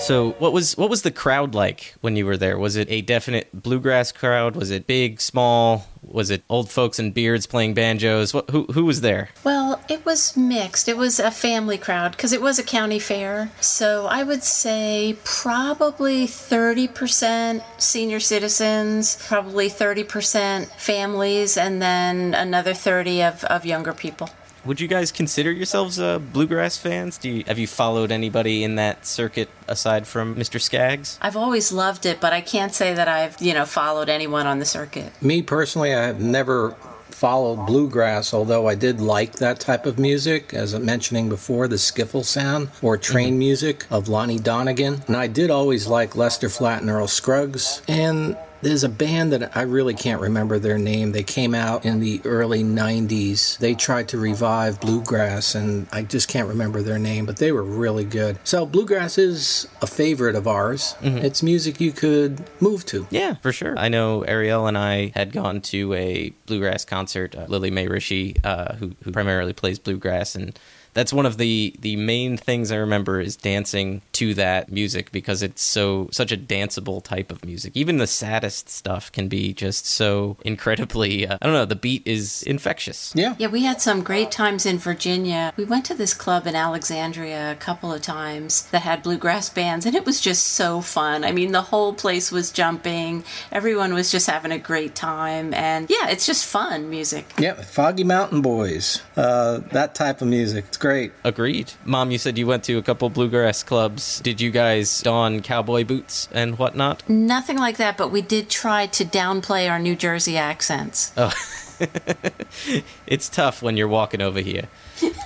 [0.00, 2.58] So, what was what was the crowd like when you were there?
[2.58, 4.56] Was it a definite bluegrass crowd?
[4.56, 5.86] Was it big, small?
[6.02, 8.34] Was it old folks and beards playing banjos?
[8.34, 9.30] What, who who was there?
[9.44, 10.88] Well, it was mixed.
[10.88, 13.50] It was a family crowd because it was a county fair.
[13.60, 23.22] So I would say probably 30% senior citizens, probably 30% families, and then another 30
[23.22, 24.28] of, of younger people.
[24.64, 27.18] Would you guys consider yourselves uh, bluegrass fans?
[27.18, 30.60] Do you, have you followed anybody in that circuit aside from Mr.
[30.60, 31.18] Skaggs?
[31.20, 34.60] I've always loved it, but I can't say that I've, you know, followed anyone on
[34.60, 35.20] the circuit.
[35.20, 36.76] Me personally, I have never
[37.10, 41.76] followed bluegrass, although I did like that type of music, as I'm mentioning before, the
[41.76, 45.02] skiffle sound or train music of Lonnie Donegan.
[45.08, 47.82] And I did always like Lester Flatt and Earl Scruggs.
[47.88, 51.12] And there's a band that I really can't remember their name.
[51.12, 53.58] They came out in the early 90s.
[53.58, 57.62] They tried to revive bluegrass, and I just can't remember their name, but they were
[57.62, 58.38] really good.
[58.44, 60.94] So, bluegrass is a favorite of ours.
[61.02, 63.06] It's music you could move to.
[63.10, 63.78] Yeah, for sure.
[63.78, 67.34] I know Ariel and I had gone to a bluegrass concert.
[67.34, 70.58] Uh, Lillie Mae Rische, uh, who, who primarily plays bluegrass, and
[70.94, 75.42] that's one of the the main things I remember is dancing to that music because
[75.42, 77.72] it's so such a danceable type of music.
[77.74, 81.26] Even the saddest stuff can be just so incredibly.
[81.26, 81.64] Uh, I don't know.
[81.64, 83.12] The beat is infectious.
[83.14, 83.34] Yeah.
[83.38, 85.52] Yeah, we had some great times in Virginia.
[85.56, 89.86] We went to this club in Alexandria a couple of times that had bluegrass bands,
[89.86, 91.24] and it was just so fun.
[91.24, 95.88] I mean, the whole place was jumping, everyone was just having a great time, and
[95.88, 97.32] yeah, it's just fun music.
[97.38, 99.00] Yeah, Foggy Mountain Boys.
[99.16, 100.64] Uh, that type of music.
[100.68, 101.12] It's great.
[101.22, 101.72] Agreed.
[101.84, 104.20] Mom, you said you went to a couple bluegrass clubs.
[104.20, 107.08] Did you guys don cowboy boots and whatnot?
[107.08, 111.12] Nothing like that, but we did try to downplay our New Jersey accents.
[111.16, 111.32] Oh,
[113.06, 114.68] it's tough when you're walking over here.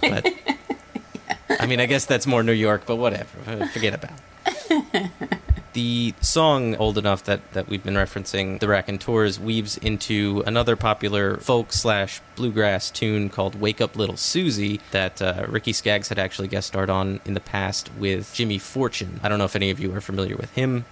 [0.03, 0.31] But
[1.59, 3.67] I mean, I guess that's more New York, but whatever.
[3.69, 4.19] Forget about.
[4.47, 5.11] it.
[5.77, 11.37] The song "Old Enough" that that we've been referencing, the Raconteurs, weaves into another popular
[11.37, 16.49] folk slash bluegrass tune called "Wake Up Little Susie" that uh, Ricky Skaggs had actually
[16.49, 19.21] guest starred on in the past with Jimmy Fortune.
[19.23, 20.87] I don't know if any of you are familiar with him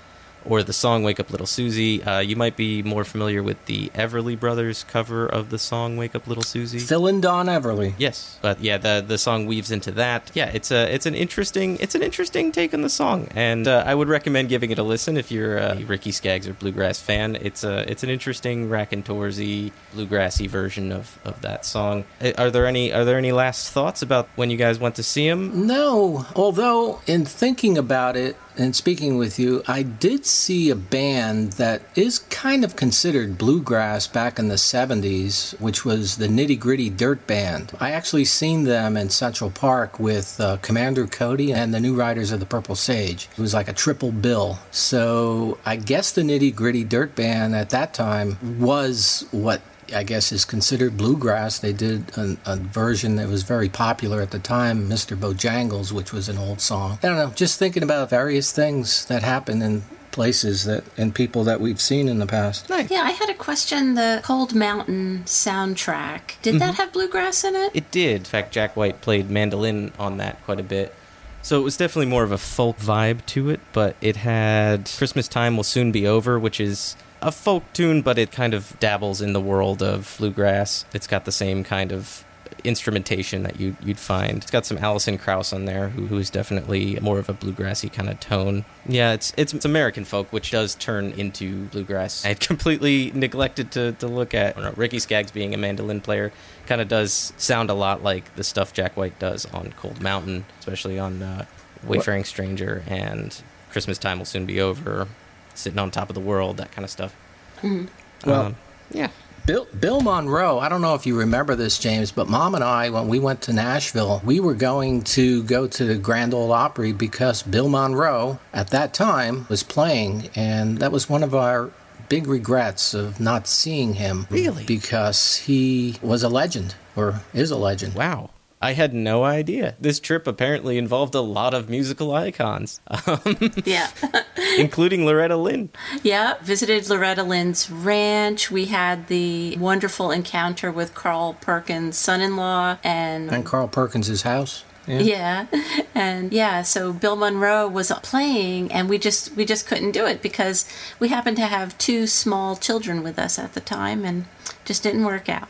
[0.44, 3.88] or the song "Wake Up Little Susie." Uh, you might be more familiar with the
[3.94, 7.94] Everly Brothers cover of the song "Wake Up Little Susie." Phil and Don Everly.
[7.98, 10.30] Yes, but yeah, the the song weaves into that.
[10.34, 13.84] Yeah, it's a it's an interesting it's an interesting take on the song, and uh,
[13.86, 17.36] I would recommend giving it a listen if you're a Ricky Skaggs or bluegrass fan.
[17.40, 22.04] It's a it's an interesting raconteursy bluegrassy version of, of that song.
[22.20, 25.02] Uh, Are there any are there any last thoughts about when you guys went to
[25.02, 25.66] see him?
[25.66, 31.54] No, although in thinking about it and speaking with you, I did see a band
[31.54, 36.90] that is kind of considered bluegrass back in the 70s, which was the Nitty Gritty
[36.90, 37.72] Dirt Band.
[37.80, 42.32] I actually seen them in Central Park with uh, Commander Cody and the New Riders
[42.32, 43.28] of the Purple Sage.
[43.36, 44.58] It was like a triple bill.
[44.70, 49.60] So I guess the Nitty Gritty Dirt Band at that time was what
[49.92, 51.58] I guess is considered bluegrass.
[51.58, 55.16] They did a, a version that was very popular at the time, Mr.
[55.16, 56.98] Bojangles, which was an old song.
[57.02, 59.82] I don't know, just thinking about various things that happen in
[60.14, 62.70] places that and people that we've seen in the past.
[62.70, 63.94] Yeah, I had a question.
[63.94, 66.58] The Cold Mountain soundtrack, did mm-hmm.
[66.58, 67.72] that have bluegrass in it?
[67.74, 68.18] It did.
[68.18, 70.94] In fact, Jack White played mandolin on that quite a bit.
[71.42, 75.28] So it was definitely more of a folk vibe to it, but it had Christmas
[75.28, 79.20] Time Will Soon Be Over, which is a folk tune, but it kind of dabbles
[79.20, 80.84] in the world of bluegrass.
[80.92, 82.24] It's got the same kind of
[82.62, 84.38] instrumentation that you, you'd find.
[84.38, 87.92] It's got some Alison Krauss on there, who, who is definitely more of a bluegrassy
[87.92, 88.64] kind of tone.
[88.86, 92.24] Yeah, it's, it's it's American folk, which does turn into bluegrass.
[92.24, 96.32] I had completely neglected to, to look at know, Ricky Skaggs being a mandolin player.
[96.66, 100.46] Kind of does sound a lot like the stuff Jack White does on Cold Mountain,
[100.58, 101.44] especially on uh,
[101.84, 105.08] Wayfaring Stranger and Christmas Time Will Soon Be Over,
[105.54, 107.14] Sitting on Top of the World, that kind of stuff.
[107.62, 107.88] Mhm.
[108.26, 108.56] Well, Um,
[108.90, 109.08] yeah.
[109.46, 112.88] Bill, Bill Monroe, I don't know if you remember this, James, but Mom and I,
[112.88, 116.92] when we went to Nashville, we were going to go to the Grand Ole Opry
[116.92, 121.68] because Bill Monroe, at that time, was playing, and that was one of our
[122.08, 124.26] big regrets of not seeing him.
[124.30, 124.64] Really?
[124.64, 127.94] Because he was a legend, or is a legend.
[127.94, 128.30] Wow.
[128.64, 129.74] I had no idea.
[129.78, 133.88] This trip apparently involved a lot of musical icons, um, Yeah.
[134.58, 135.68] including Loretta Lynn.
[136.02, 138.50] Yeah, visited Loretta Lynn's ranch.
[138.50, 144.64] We had the wonderful encounter with Carl Perkins' son-in-law and And Carl Perkins' house.
[144.86, 145.46] yeah.
[145.94, 150.22] and yeah, so Bill Monroe was playing, and we just we just couldn't do it
[150.22, 150.64] because
[150.98, 154.24] we happened to have two small children with us at the time, and
[154.64, 155.48] just didn't work out.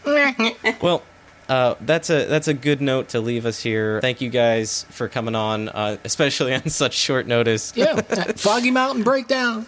[0.83, 1.03] Well,
[1.49, 4.01] uh, that's a that's a good note to leave us here.
[4.01, 7.73] Thank you guys for coming on, uh, especially on such short notice.
[7.77, 8.01] Yeah,
[8.37, 9.67] Foggy Mountain Breakdown.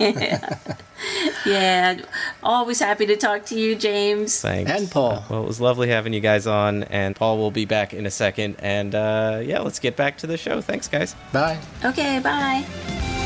[0.00, 0.58] yeah,
[1.46, 2.00] yeah,
[2.42, 4.40] always happy to talk to you, James.
[4.40, 4.70] Thanks.
[4.70, 5.12] And Paul.
[5.12, 8.04] Uh, well, it was lovely having you guys on, and Paul will be back in
[8.06, 8.56] a second.
[8.58, 10.60] And uh, yeah, let's get back to the show.
[10.60, 11.14] Thanks, guys.
[11.32, 11.58] Bye.
[11.84, 13.17] Okay, bye.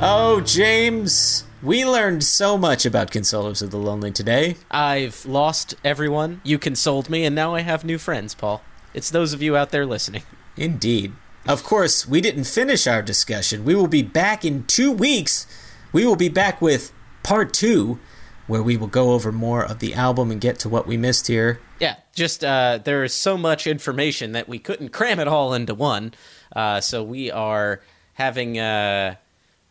[0.00, 4.54] Oh, James, we learned so much about Consolers of the Lonely today.
[4.70, 6.40] I've lost everyone.
[6.44, 8.62] You consoled me, and now I have new friends, Paul.
[8.94, 10.22] It's those of you out there listening.
[10.56, 11.14] Indeed.
[11.48, 13.64] Of course, we didn't finish our discussion.
[13.64, 15.48] We will be back in two weeks.
[15.92, 16.92] We will be back with
[17.24, 17.98] part two,
[18.46, 21.26] where we will go over more of the album and get to what we missed
[21.26, 21.60] here.
[21.80, 25.74] Yeah, just uh, there is so much information that we couldn't cram it all into
[25.74, 26.14] one.
[26.54, 27.80] Uh, so we are
[28.14, 28.60] having.
[28.60, 29.16] Uh,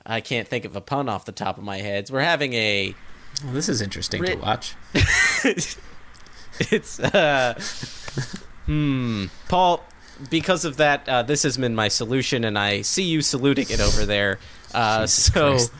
[0.08, 2.10] I can't think of a pun off the top of my head.
[2.10, 2.96] We're having a.
[3.44, 4.74] Well, this is interesting to watch.
[6.60, 7.60] it's uh,
[8.66, 9.84] hmm, Paul.
[10.32, 13.80] Because of that, uh, this has been my solution, and I see you saluting it
[13.80, 14.40] over there.
[14.74, 15.72] Uh, so Christ.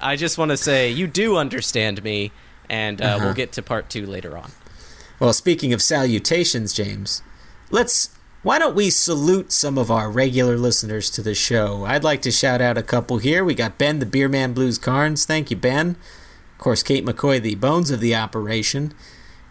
[0.00, 2.32] I just want to say you do understand me,
[2.68, 3.24] and uh, Uh-huh.
[3.26, 4.50] we'll get to part two later on.
[5.20, 7.22] Well, speaking of salutations, James,
[7.70, 8.10] let's.
[8.44, 11.86] Why don't we salute some of our regular listeners to the show?
[11.86, 13.42] I'd like to shout out a couple here.
[13.42, 15.24] We got Ben, the Beerman Blues Carnes.
[15.24, 15.96] Thank you, Ben.
[16.52, 18.92] Of course, Kate McCoy, the bones of the operation.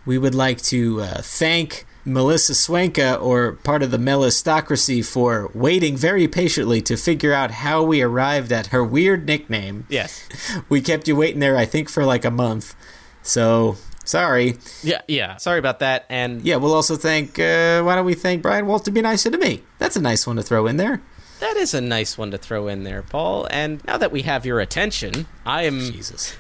[0.06, 5.98] We would like to uh, thank Melissa Swenka, or part of the Melistocracy, for waiting
[5.98, 9.88] very patiently to figure out how we arrived at her weird nickname.
[9.90, 10.30] Yes.
[10.70, 12.76] We kept you waiting there, I think, for like a month.
[13.24, 14.58] So, sorry.
[14.84, 15.38] Yeah, yeah.
[15.38, 16.06] Sorry about that.
[16.10, 19.30] And Yeah, we'll also thank, uh, why don't we thank Brian Walt to be nicer
[19.30, 19.62] to me?
[19.80, 21.02] That's a nice one to throw in there.
[21.40, 23.48] That is a nice one to throw in there, Paul.
[23.52, 26.36] And now that we have your attention, I am Jesus.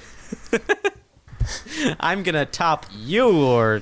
[1.99, 3.82] I'm gonna top your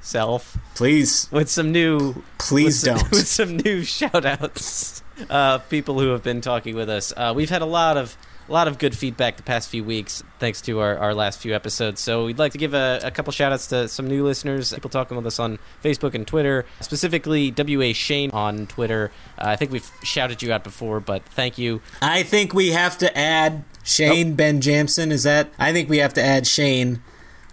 [0.00, 0.56] self.
[0.74, 1.28] Please.
[1.32, 2.22] With some new.
[2.38, 3.10] Please with don't.
[3.10, 5.02] With some new shout outs.
[5.28, 7.12] Uh, people who have been talking with us.
[7.16, 8.16] Uh, we've had a lot of.
[8.48, 11.54] A lot of good feedback the past few weeks, thanks to our, our last few
[11.54, 12.00] episodes.
[12.00, 14.88] So, we'd like to give a, a couple shout outs to some new listeners, people
[14.88, 17.92] talking with us on Facebook and Twitter, specifically W.A.
[17.92, 19.10] Shane on Twitter.
[19.38, 21.82] Uh, I think we've shouted you out before, but thank you.
[22.00, 25.12] I think we have to add Shane Ben Jamson.
[25.12, 25.50] Is that?
[25.58, 27.02] I think we have to add Shane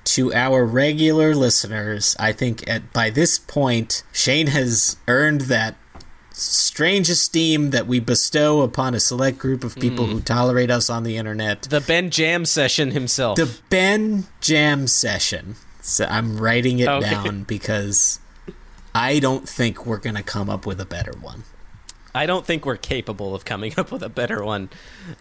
[0.06, 2.16] to our regular listeners.
[2.20, 5.76] I think at by this point, Shane has earned that
[6.38, 10.12] strange esteem that we bestow upon a select group of people Mm.
[10.12, 11.64] who tolerate us on the internet.
[11.64, 13.38] The Ben Jam session himself.
[13.38, 15.56] The Ben Jam session.
[15.82, 17.10] So I'm writing it Okay.
[17.10, 18.20] down because
[18.94, 21.44] I don't think we're going to come up with a better one.
[22.14, 24.70] I don't think we're capable of coming up with a better one.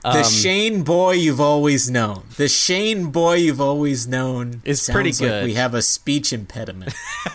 [0.04, 2.22] The Um, Shane boy you've always known.
[2.36, 5.44] The Shane boy you've always known Is pretty like good.
[5.44, 6.94] we have a speech impediment.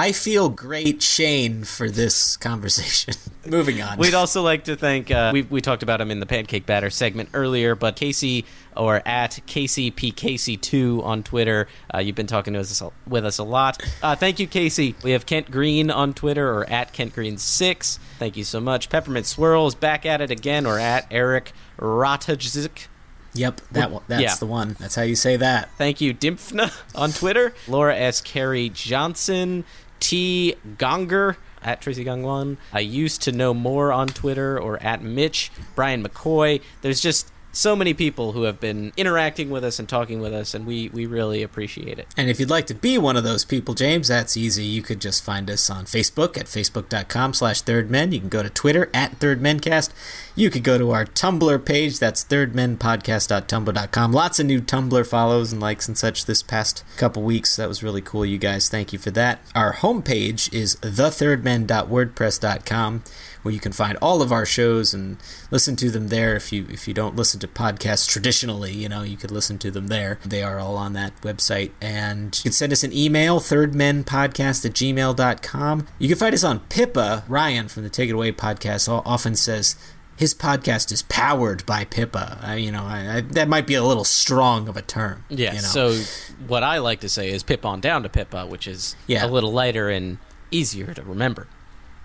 [0.00, 3.14] I feel great, Shane, for this conversation.
[3.46, 3.98] Moving on.
[3.98, 5.10] We'd also like to thank.
[5.10, 8.44] Uh, we we talked about him in the pancake batter segment earlier, but Casey
[8.76, 11.66] or at KCPKC2 on Twitter.
[11.92, 13.82] Uh, you've been talking to us with us a lot.
[14.00, 14.94] Uh, thank you, Casey.
[15.02, 17.98] We have Kent Green on Twitter or at Kent Green Six.
[18.20, 18.90] Thank you so much.
[18.90, 22.86] Peppermint Swirls back at it again or at Eric Ratajic.
[23.34, 24.02] Yep, that one.
[24.08, 24.34] That's Yeah.
[24.36, 24.76] the one.
[24.80, 25.70] That's how you say that.
[25.76, 27.52] Thank you, Dimfna on Twitter.
[27.66, 28.20] Laura S.
[28.20, 29.64] Carey Johnson.
[30.00, 30.54] T.
[30.76, 32.56] Gonger at Tracy Gongwan.
[32.72, 35.50] I used to know more on Twitter or at Mitch.
[35.74, 36.60] Brian McCoy.
[36.82, 40.54] There's just so many people who have been interacting with us and talking with us,
[40.54, 42.06] and we, we really appreciate it.
[42.16, 44.64] And if you'd like to be one of those people, James, that's easy.
[44.64, 48.12] You could just find us on Facebook at facebook.com slash thirdmen.
[48.12, 49.90] You can go to Twitter at thirdmencast.
[50.36, 54.12] You could go to our Tumblr page, that's thirdmenpodcast.tumblr.com.
[54.12, 57.56] Lots of new Tumblr follows and likes and such this past couple weeks.
[57.56, 58.68] That was really cool, you guys.
[58.68, 59.40] Thank you for that.
[59.56, 63.02] Our homepage is thethirdmen.wordpress.com
[63.42, 65.16] where you can find all of our shows and
[65.50, 69.02] listen to them there if you if you don't listen to podcasts traditionally you know
[69.02, 72.52] you could listen to them there they are all on that website and you can
[72.52, 77.82] send us an email thirdmenpodcast at gmail.com you can find us on pippa ryan from
[77.82, 79.76] the take it away podcast often says
[80.16, 83.84] his podcast is powered by pippa I, you know I, I, that might be a
[83.84, 85.68] little strong of a term Yeah, you know?
[85.68, 86.00] so
[86.46, 89.24] what I like to say is pip on down to Pippa, which is Yeah.
[89.24, 90.18] a little lighter and
[90.50, 91.46] easier to remember.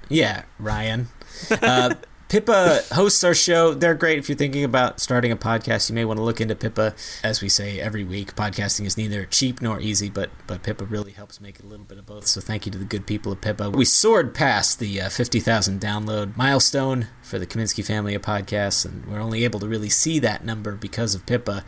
[0.10, 1.08] Yeah, Ryan.
[1.52, 1.96] Uh,
[2.34, 3.76] Pippa hosts our show.
[3.76, 4.18] They're great.
[4.18, 6.96] If you're thinking about starting a podcast, you may want to look into Pippa.
[7.24, 11.12] As we say every week, podcasting is neither cheap nor easy, but but Pippa really
[11.12, 12.26] helps make it a little bit of both.
[12.26, 13.70] So thank you to the good people of Pippa.
[13.70, 19.06] We soared past the uh, 50,000 download milestone for the Kaminsky family of podcasts, and
[19.06, 21.64] we're only able to really see that number because of Pippa.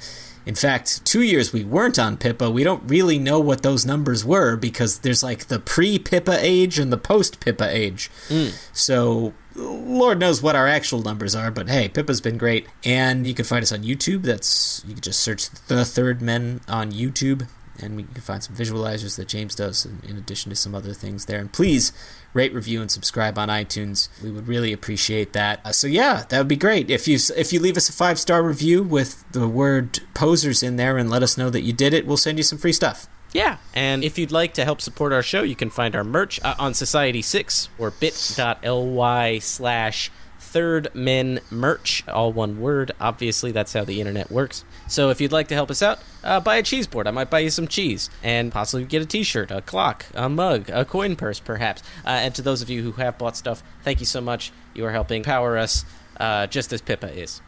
[0.45, 2.49] In fact, two years we weren't on Pippa.
[2.51, 6.77] We don't really know what those numbers were because there's like the pre Pippa age
[6.77, 8.11] and the post Pippa age.
[8.29, 8.53] Mm.
[8.71, 12.67] So, Lord knows what our actual numbers are, but hey, Pippa's been great.
[12.83, 14.23] And you can find us on YouTube.
[14.23, 17.47] That's you can just search The Third Men on YouTube,
[17.79, 20.93] and we can find some visualizers that James does, in, in addition to some other
[20.93, 21.39] things there.
[21.39, 21.91] And please
[22.35, 24.09] rate, review, and subscribe on iTunes.
[24.21, 25.61] We would really appreciate that.
[25.65, 28.19] Uh, so yeah, that would be great if you if you leave us a five
[28.19, 31.93] star review with the word posers in there and let us know that you did
[31.93, 32.05] it.
[32.05, 33.07] We'll send you some free stuff.
[33.31, 36.39] Yeah, and if you'd like to help support our show, you can find our merch
[36.43, 40.09] uh, on Society 6 or bit.ly slash
[40.39, 42.93] third men merch, all one word.
[43.01, 44.63] Obviously, that's how the internet works.
[44.87, 47.07] So if you'd like to help us out, uh, buy a cheese board.
[47.07, 50.29] I might buy you some cheese and possibly get a t shirt, a clock, a
[50.29, 51.81] mug, a coin purse, perhaps.
[52.05, 54.51] Uh, and to those of you who have bought stuff, thank you so much.
[54.73, 55.85] You are helping power us
[56.19, 57.41] uh, just as Pippa is.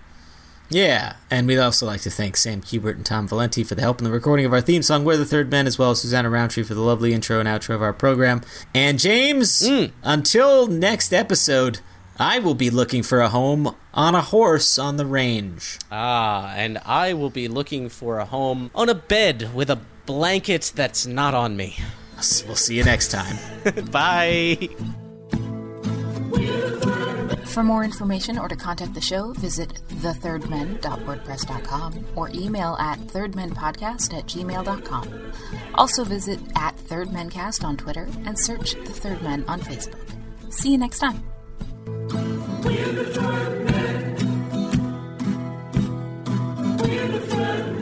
[0.70, 4.00] Yeah, and we'd also like to thank Sam Kubert and Tom Valenti for the help
[4.00, 6.30] in the recording of our theme song, We're the Third Men, as well as Susanna
[6.30, 8.42] Roundtree for the lovely intro and outro of our program.
[8.76, 9.66] And James,
[10.04, 11.80] until next episode,
[12.20, 15.78] I will be looking for a home on a horse on the range.
[15.92, 20.72] Ah, and I will be looking for a home on a bed with a blanket
[20.76, 21.78] that's not on me.
[22.48, 23.38] We'll see you next time.
[23.92, 24.70] Bye.
[27.46, 34.26] For more information or to contact the show, visit thethirdmen.wordpress.com or email at thirdmenpodcast at
[34.26, 35.34] gmail.com.
[35.76, 40.06] Also visit at thirdmencast on Twitter and search The Third Men on Facebook.
[40.50, 41.24] See you next time.
[41.88, 44.16] We're the front men.
[46.80, 47.77] We're the front men.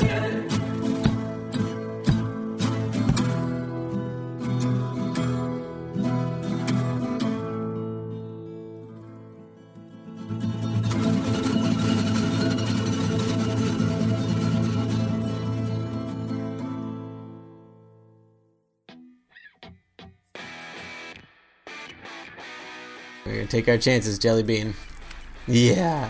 [23.35, 24.73] Gonna take our chances, Jelly Bean.
[25.47, 26.09] Yeah.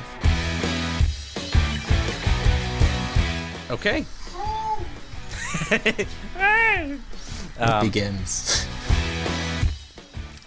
[3.69, 4.05] Okay.
[7.57, 8.67] It Um, begins.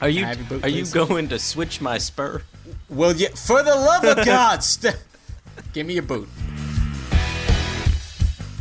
[0.03, 2.43] Are you boot, are you going to switch my spur?
[2.91, 4.97] Well, yeah, for the love of God, st-
[5.73, 6.29] give me your boot.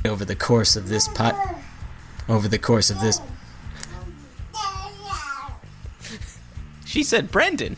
[0.06, 1.36] Over the course of this pot,
[2.30, 3.20] over the course of this,
[6.86, 7.76] She said Brendan.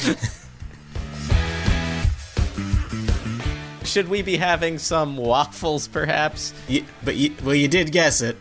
[3.84, 6.54] Should we be having some waffles, perhaps?
[6.68, 8.36] you, but you, well, you did guess it.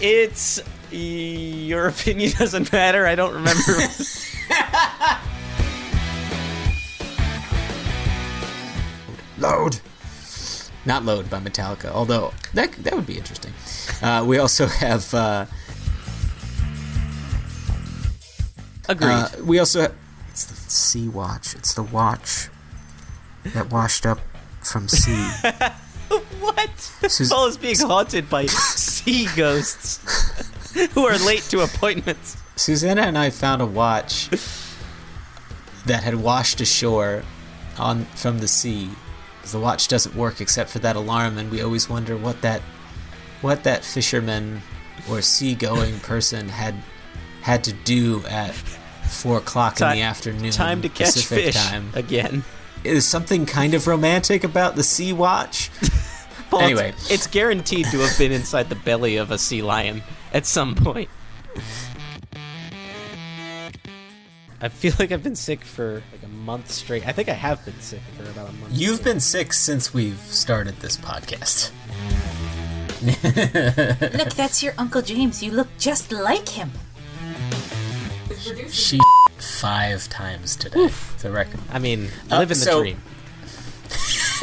[0.00, 0.60] It's
[0.90, 3.06] your opinion doesn't matter.
[3.06, 3.62] I don't remember.
[9.38, 9.80] Load.
[10.84, 13.52] Not Load by Metallica, although that that would be interesting.
[14.02, 15.12] Uh, we also have.
[15.12, 15.46] Uh,
[18.88, 19.08] Agreed.
[19.08, 19.94] Uh, we also have,
[20.70, 21.54] Sea Watch.
[21.54, 22.48] It's the watch
[23.44, 24.18] that washed up
[24.62, 25.28] from sea.
[26.40, 26.80] what?
[26.80, 30.00] Sus- Paul is being haunted by sea ghosts
[30.92, 32.36] who are late to appointments.
[32.56, 34.28] Susanna and I found a watch
[35.86, 37.22] that had washed ashore
[37.78, 38.90] on from the sea.
[39.50, 42.60] The watch doesn't work except for that alarm, and we always wonder what that
[43.42, 44.62] what that fisherman
[45.10, 46.74] or sea going person had
[47.42, 48.54] had to do at
[49.08, 50.50] four o'clock in the afternoon.
[50.50, 51.90] Time to catch Pacific fish time.
[51.94, 52.44] again.
[52.84, 55.70] Is something kind of romantic about the sea watch?
[56.50, 56.90] Paul, Anyway.
[56.90, 60.02] it's, it's guaranteed to have been inside the belly of a sea lion
[60.32, 61.08] at some point.
[64.60, 67.06] I feel like I've been sick for like a month straight.
[67.06, 68.72] I think I have been sick for about a month.
[68.72, 71.72] You've been sick since we've started this podcast.
[74.18, 75.42] Look, that's your Uncle James.
[75.42, 76.70] You look just like him.
[78.70, 78.98] She
[79.38, 80.84] five times today.
[80.84, 81.60] It's a record.
[81.72, 83.02] I mean, Uh, living the so- dream.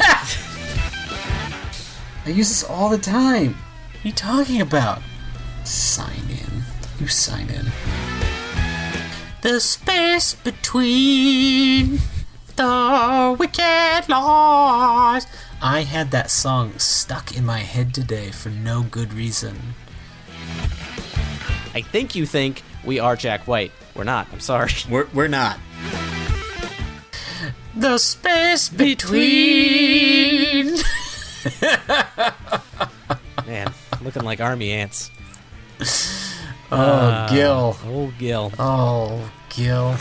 [2.26, 3.54] I use this all the time.
[3.54, 5.02] What are you talking about?
[5.64, 6.62] Sign in.
[6.98, 7.66] You sign in.
[9.42, 11.98] The space between
[12.56, 15.26] the wicked laws.
[15.60, 19.74] I had that song stuck in my head today for no good reason.
[21.74, 23.72] I think you think we are Jack White.
[23.94, 24.26] We're not.
[24.32, 24.70] I'm sorry.
[24.90, 25.58] We're, we're not.
[27.76, 29.16] The space between.
[33.46, 35.10] Man, looking like army ants.
[35.80, 37.76] Oh, Uh, Gil.
[37.84, 38.52] Oh, Gil.
[38.58, 39.96] Oh, Gil.